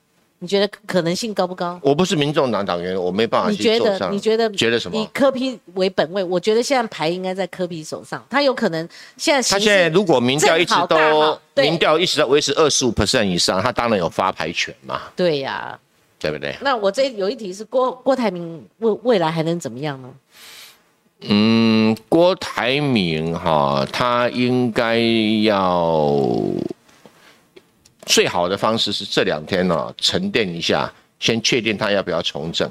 [0.45, 1.79] 你觉得可能性高不高？
[1.81, 4.09] 我不是民众党党员，我没办法你觉得？
[4.11, 4.47] 你觉得？
[4.51, 8.87] 觉得什么以柯批为本位，我觉得现在牌应该在柯批手上，他有可能
[9.17, 15.75] 现在他现在如果民调一直都民调一直在维持二十五 percent 以上，他当然有发牌权嘛，对呀、
[16.19, 16.55] 对不对？
[16.61, 20.09] 那我这有一题是郭郭台铭未未来还能怎么样呢？
[21.21, 24.99] 嗯，郭台铭哈，他应该
[25.41, 26.21] 要
[28.06, 32.70] 最好的方式是这两天呢、沉淀一下，先确定他要不要从政。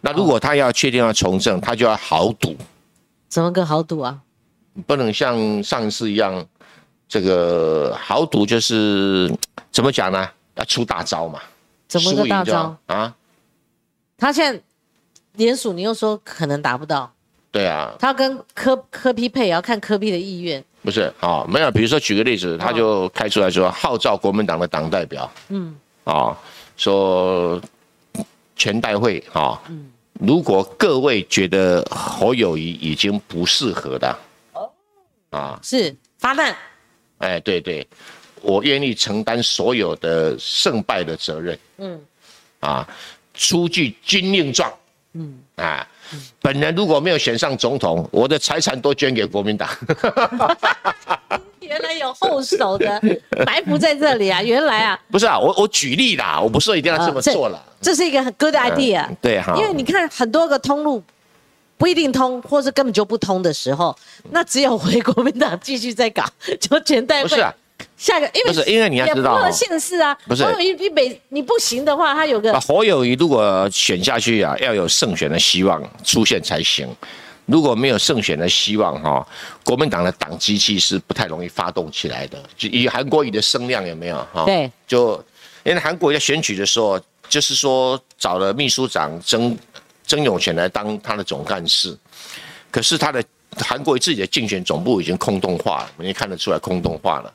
[0.00, 2.56] 那如果他要确定要从政，他就要豪赌，
[3.28, 4.20] 怎么个豪赌啊？
[4.86, 6.44] 不能像上一次一样，
[7.08, 9.32] 这个豪赌就是
[9.70, 10.28] 怎么讲呢？
[10.54, 11.40] 要出大招嘛，
[11.88, 12.76] 怎么个大招？
[12.86, 13.14] 啊？
[14.16, 14.60] 他现在
[15.34, 17.12] 联署，你又说可能达不到，
[17.50, 20.64] 对啊，他跟柯柯批配也要看柯批的意愿。
[20.86, 25.74] 不是啊、没有，比如说举个例子，他就开出来说号召国民党的党代表，嗯，
[26.04, 26.38] 啊、
[26.76, 27.60] 说
[28.54, 34.16] 全代会啊，嗯，如果各位觉得侯友谊已经不适合的，
[35.30, 36.56] 啊，是发难，
[37.18, 37.84] 哎，对对，
[38.40, 42.00] 我愿意承担所有的胜败的责任，嗯，
[42.60, 42.88] 啊，
[43.34, 44.72] 出具军令状，
[45.14, 45.84] 嗯，啊。
[46.40, 49.68] 本人如果没有选上总统，我的财产都捐给国民党。
[51.60, 53.02] 原来有后手的
[53.44, 54.40] 埋伏在这里啊！
[54.40, 57.60] 原来啊， 不是啊，我我举例啦，我不是说一定要这么做了。
[57.80, 61.02] 这是一个很 good idea，、对哈，因为你看很多个通路
[61.76, 63.94] 不一定通，或是根本就不通的时候，
[64.30, 66.24] 那只有回国民党继续再搞，
[66.60, 67.28] 就全代会。
[67.28, 67.52] 不是啊，
[67.96, 76.88] 下个因为不是因为你要知道哦也不县市啊，不是侯友谊你北你不行的话，他有个啊，侯友谊如果选下去啊，要有胜选的希望出现才行。
[77.46, 79.24] 如果没有胜选的希望哈、
[79.62, 82.42] 国民党的党机器是不太容易发动起来的。
[82.56, 84.44] 就以韩国瑜的声量有没有哈？
[84.44, 85.14] 对，就
[85.62, 89.56] 因为韩国瑜在选举的时候，就是说找了秘书长曾
[90.04, 91.96] 曾永权来当他的总干事，
[92.68, 93.22] 可是他的
[93.58, 97.32] 韩国瑜自己的竞选总部已经空洞化了，我们也看得出来空洞化了。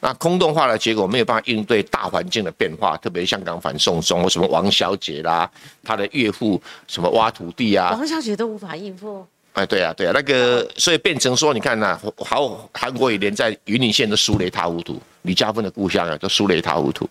[0.00, 5.50] 那空洞化的结果没有办法应对大环境的变化，特别香港反送中或什么王小姐啦，
[5.84, 9.26] 她的岳父什么挖土地啊，王小姐都无法应付。
[9.52, 17.08] 哎，对啊，对啊，那个所以变成说，你看呐、好韩国也连在云林县都输得一塌糊涂，李嘉芬的故乡啊都输得一塌糊涂，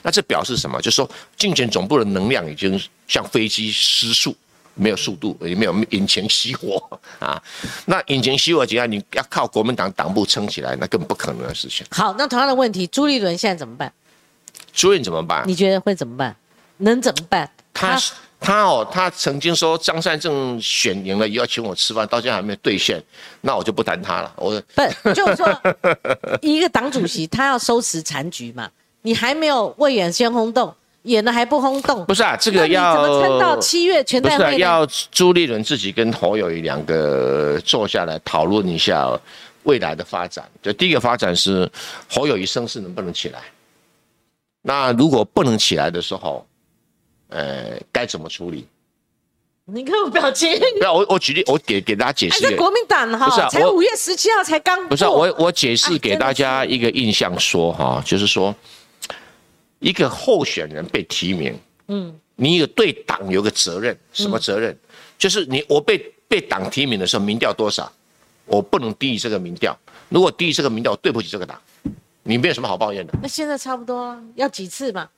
[0.00, 0.80] 那这表示什么？
[0.80, 4.34] 就是说竞选总部的能量已经像飞机失速。
[4.80, 6.82] 没有速度，也没有引擎熄火
[7.20, 7.40] 啊！
[7.84, 11.86] 那引擎熄火之下，你要靠国民党党部撑起来，那更不可能的事情。
[11.90, 13.92] 好，那同样的问题，朱立伦现在怎么办？
[14.72, 15.44] 朱任怎么办？
[15.46, 16.34] 你觉得会怎么办？
[16.78, 17.50] 能怎么办？
[17.74, 18.00] 他
[18.40, 23.02] 他哦，他曾经说张善政选赢了以后请我吃饭，到现在还没有兑现，
[23.42, 24.32] 那我就不谈他了。
[24.36, 25.60] 我不，就是说，
[26.40, 28.70] 一个党主席他要收拾残局嘛，
[29.02, 34.58] 你还没有未演先轰动，演的还不轰动，不是啊，这个要怎么撑到七月全不是？
[34.58, 39.10] 要朱立伦自己跟侯友谊两个坐下来讨论一下
[39.62, 40.44] 未来的发展。
[40.62, 41.70] 就第一个发展是
[42.08, 43.40] 侯友谊声势能不能起来？
[44.62, 46.46] 那如果不能起来的时候，
[47.28, 48.66] 呃，该怎么处理？
[49.64, 58.54] 你看我表情，不要我我举例，我给给大家解释国民党哈，才不是啊我五月十七号才刚不是、啊、我我解释哎给大家一个印象说哈，就是说
[59.80, 61.58] 一个候选人被提名，
[61.88, 64.74] 嗯，你有对党有个责任，什么责任？
[65.18, 67.90] 就是你我被被党提名的时候，民调多少，
[68.46, 69.76] 我不能低于这个民调。
[70.08, 71.60] 如果低于这个民调，我对不起这个党，
[72.22, 73.12] 你没有什么好抱怨的。
[73.22, 75.08] 那现在差不多啊，要几次嘛？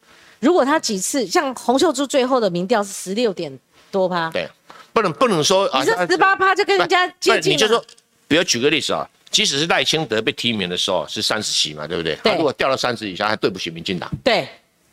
[0.41, 3.57] 如果他几次，像洪秀柱最后的民调是十六点
[3.91, 4.49] 多趴，对，
[4.93, 7.85] 不能不能说啊你这十八趴就跟人家接近了不你就说，
[8.27, 12.15] 比如举个例子啊，即使是赖清德被提名的时候是三十席嘛，对不对？
[12.23, 14.47] 对他如果掉到三十以下，还对不起民进党对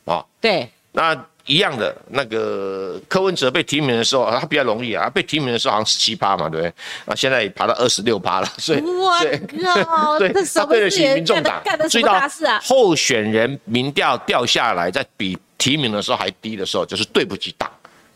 [0.06, 0.26] 啊。
[0.42, 1.14] 对，那
[1.46, 6.74] 一样的，那个柯文哲被提名的时候，他比较容易啊，他被提名的时候好像十七趴嘛，对不对？
[7.06, 9.38] 啊，现在也爬到二十六趴了， 所以我对
[9.84, 12.60] 靠， 对，他对得起民众党，干的什么大事啊？
[12.64, 17.70] 候选人民调掉下来，在比提名的时候还低的时候，就是对不起党，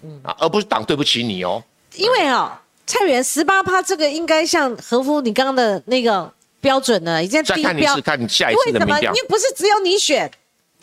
[0.03, 1.61] 嗯啊，而不是党对不起你哦。
[1.95, 2.51] 因为哦，
[2.85, 6.31] 蔡元十八趴这个应该像何夫你刚刚的那个
[6.61, 8.01] 标准呢，已经低标再看一次，。
[8.01, 8.79] 看你下一次为什么？
[8.79, 10.29] 的民调因，为不是只有你选，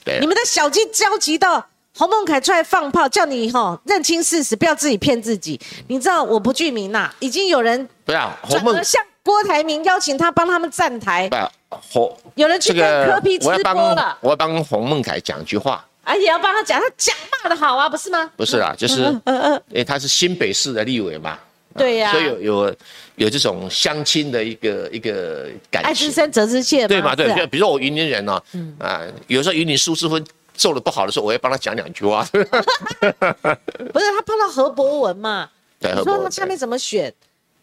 [0.04, 1.64] 对你们的小鸡焦急到
[1.96, 5.60] 洪孟凯出来放炮，叫你哈、认清事实，不要自己骗自己。
[5.88, 18.30] 你知道我不具名呐、已经有人不要洪孟转而向郭台铭邀请他帮他们站台，不要洪有人去这跟柯个批直播了，我要帮洪孟凯讲句话，啊，也要帮他讲，他讲骂的好啊，不是吗？
[18.36, 19.02] 不是啦，就是
[19.68, 21.38] 因为他是新北市的立委嘛，
[21.80, 22.76] 对呀、所以有有
[23.16, 27.14] 有这种相亲的一个一个感情，爱之深责之切嘛，对嘛？
[27.16, 28.40] 对，比如说我云林人哦，
[28.78, 30.22] 啊，有时候云林苏志婚
[30.54, 32.22] 做的不好的时候，我会帮他讲两句话。
[32.32, 32.44] 不是
[34.10, 35.48] 他碰到何博文嘛？
[35.80, 37.12] 对，你何伯说他下面怎么选，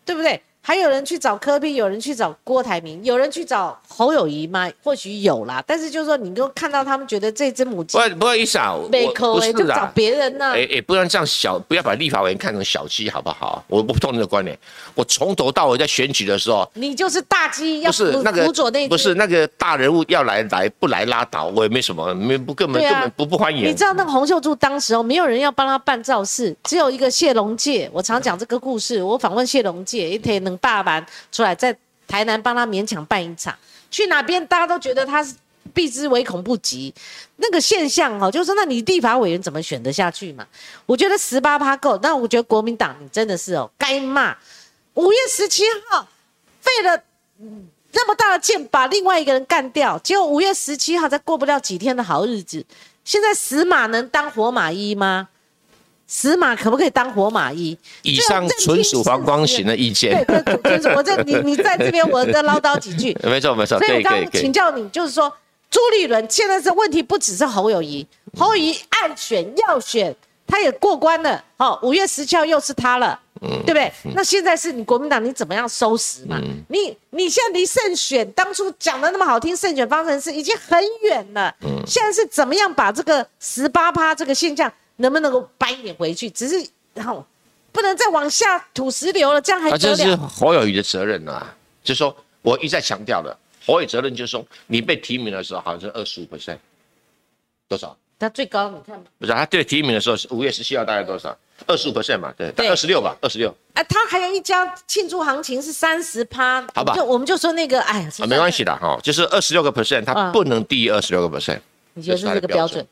[0.04, 0.42] 对不对？
[0.68, 4.70] 还有人去找柯宾有人去找郭台铭，有人去找侯友谊吗？
[4.84, 9.90] 或许有啦，但是就是说，你都看到他们觉得这只母鸡不不好意思啊，没口哎，就找。
[9.96, 13.64] 别人呢、哎哎，不要这样小，不要把立法委员看成小鸡，好不好？
[13.70, 14.60] 我不同你的观点。
[14.94, 23.86] 我从头到尾在选举的时候，你就是大鸡，要是那个辅佐那只不是那个大人物要来来不来拉倒，我也没什么，没不根本根本不不欢迎你知。
[23.86, 27.90] 道那个洪秀柱当时哦，没有人要帮他办造势，只有一个谢龙介。
[27.94, 31.76] 我常讲这个故事，我访问谢龙介，一天能爸爸出来在
[32.08, 33.58] 台南帮他勉强办一场，
[33.90, 35.36] 去哪边大家都觉得他是
[35.74, 36.94] 避之唯恐不及。
[37.38, 40.46] 那个现象哦，就是，那你立法委员怎么选得下去嘛？
[40.86, 44.36] 我觉得十八趴够，那我觉得国民党你真的是哦该骂。
[44.96, 46.08] 五月十七号
[46.60, 47.04] 费了。
[47.94, 52.64] 那么大的劲把另外一个人干掉，结果五月十七号再过不了几天的好日子，
[53.04, 55.30] 现在死马能当活马医吗？
[56.08, 57.78] 死马可不可以当活马医？
[58.02, 60.26] 以上纯属黄光行的意对见。
[60.26, 63.16] 对，纯属我这你你在这边我再唠叨几句。
[63.24, 64.52] 没错没错，所以我刚刚请。
[64.54, 65.32] 教你，就是说
[65.70, 70.16] 朱立伦现在这问题不只是侯友谊，侯友谊暗选要选，
[70.48, 73.20] 他也过关了，哦，五月十七号又是他了。
[73.40, 73.92] 对不对？
[74.16, 76.42] 那现在是你国民党，你怎么样收拾嘛？
[76.70, 81.56] 你你现在离胜选当初讲的那么好听，胜选方程式已经很远了。
[81.86, 86.30] 现在是怎么样把这个十八趴这个现象能不能够掰一点回去？
[86.30, 87.26] 只是然后
[87.72, 90.18] 不能再往下吐石流了，这样还啊，得这是了？
[90.18, 93.36] 侯友谊的责任啊，就是说我一再强调的，
[93.66, 96.58] 侯友谊责任就是说，你被提名的时候好像是二十五 percent，
[97.68, 97.96] 多少？
[98.20, 101.38] 他最高你看不是，他对提名的时候是五月十七号大概多少？
[101.68, 111.60] 二十五 percent 嘛，对，对二十六吧，二十六啊，他还有一家庆祝行情是三十趴，好吧就我们就说那个，哎呀，啊，没关系的哈，就是二十六个 percent，它嗯不能低于二十六个 percent，
[111.94, 112.84] 你觉得这是个标准？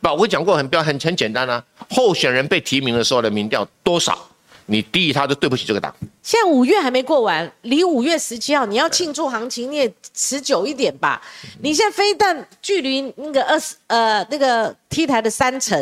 [0.00, 4.18] 不，我讲过很标很很简单啊，候选人被提名的时候的民调多少，
[4.66, 5.94] 你低于他就对不起这个党。
[6.22, 11.20] 现在五月还没过完，离五月十七号你要庆祝行情，你也持久一点吧。
[11.60, 15.78] 你现在非但距离那个二十呃那个 T 台的三成，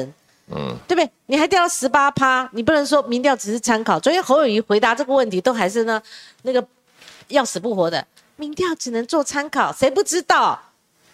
[0.51, 1.11] 嗯，对不对？
[1.27, 4.01] 你还掉到十八趴，你不能说民调只是参考。
[4.01, 6.03] 昨天侯友谊回答这个问题，都还是呢
[6.43, 6.65] 那个
[7.29, 8.05] 要死不活的，
[8.37, 10.61] 民调只能做参考，谁不知道？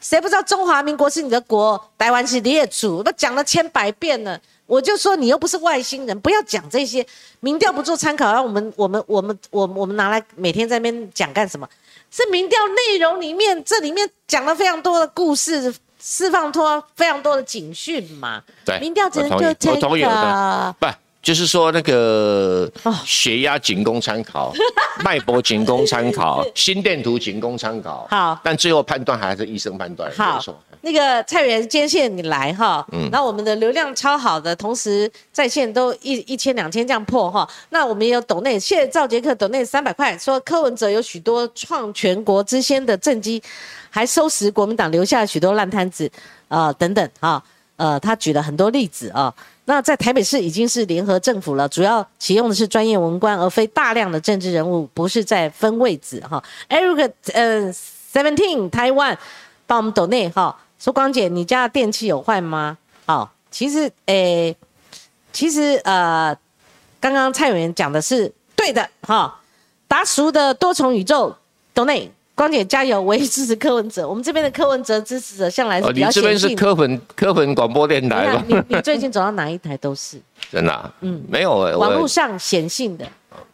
[0.04, 3.02] 谁不知道中华民国是你的国，台湾是你的主？
[3.02, 4.38] 都讲了千百遍了。
[4.66, 7.04] 我就说你又不是外星人，不要讲这些
[7.40, 11.66] 民调不做参考，让我们我们我们我我们拿来每天在那边讲干什么？
[12.10, 18.42] 是民调内容里面，这里面讲了非常多的故事，释放脱非常多的警讯嘛。
[18.62, 20.86] 对，民调只能就我同意我同意 take 不，
[21.24, 22.94] 就是说那个哦。
[23.04, 24.52] 血压仅供参考，
[25.02, 28.06] 脉搏仅供参考，心电图仅供参考。
[28.10, 28.38] 好。
[28.44, 30.08] 但最后判断还是医生判断。
[30.14, 30.38] 好。
[30.82, 43.42] 那个蔡元今天谢谢你来哈，嗯，那我们的流量超好的，同时在线都一一千两千这样破哈，那我们也有抖内，谢谢赵杰克抖内三百块，说柯文哲有许多创全国之先的政绩，
[43.88, 46.10] 还收拾国民党留下许多烂摊子，
[46.48, 47.42] 呃等等哈，
[47.76, 49.32] 呃他举了很多例子啊。
[49.66, 56.42] 那在台北市已经是联合政府了，主要启用的是专业文官，而非大量的政治人物，不是在分位置哈。
[56.68, 57.72] Eric 呃
[58.12, 59.18] Seventeen 台湾
[59.66, 62.76] 帮我们抖内哈，说光姐你家的电器有坏吗？
[63.06, 64.54] 好，其实诶、
[65.32, 66.36] 其实呃，
[67.00, 69.40] 刚刚蔡委员讲的是对的哈。
[69.86, 71.36] 达叔的多重宇宙
[71.72, 74.08] 抖内，光姐加油，我也支持柯文哲。
[74.08, 76.62] 我们这边的柯文哲支持者向来是哦，比较你这边是显性的。
[76.62, 78.64] 科粉柯粉广播电台吧看？
[78.68, 80.18] 你你最近走到哪一台都是
[80.50, 80.92] 真的啊？
[81.00, 83.06] 嗯，没有欸，网络上显性的。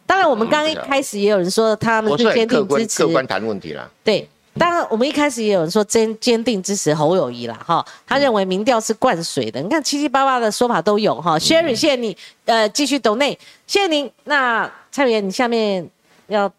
[0.05, 3.89] 当然，我们刚刚一开始也有人说他们是坚定支持客观谈问题啦。
[4.03, 4.27] 对，
[4.57, 11.37] 当然我们一开始也有人说坚坚定支持侯友谊啦，哈，他认为民调是灌水的，你看七七八八的说法都有哈。
[11.37, 14.11] Sherry，谢谢你，呃，继续抖内，谢谢您。
[14.25, 15.87] 那蔡委员，你下面
[16.27, 16.51] 要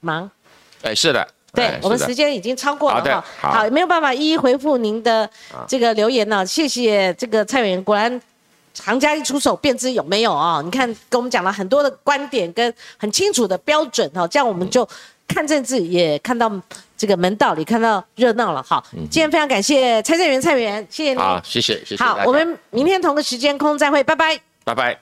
[0.00, 0.30] 忙，
[0.82, 3.02] 哎，是的，对我们时间已经超过了
[3.40, 5.28] 哈，好没有办法一一回复您的
[5.66, 8.20] 这个留言呢，谢谢这个蔡委员，果然。
[8.80, 14.88] 行家一出手便知有没有啊、你看，跟我们讲了很多的观点跟很清楚的标准哈、这样我们就
[15.26, 16.48] 看政治也看到
[16.96, 18.80] 这个门道，里看到热闹了哈。
[18.92, 21.18] 今天非常感谢蔡正元蔡委员，谢谢你。
[21.18, 24.38] 好，谢谢谢谢，好，我们明天同个时间空再会，拜拜。
[24.62, 24.96] 拜拜。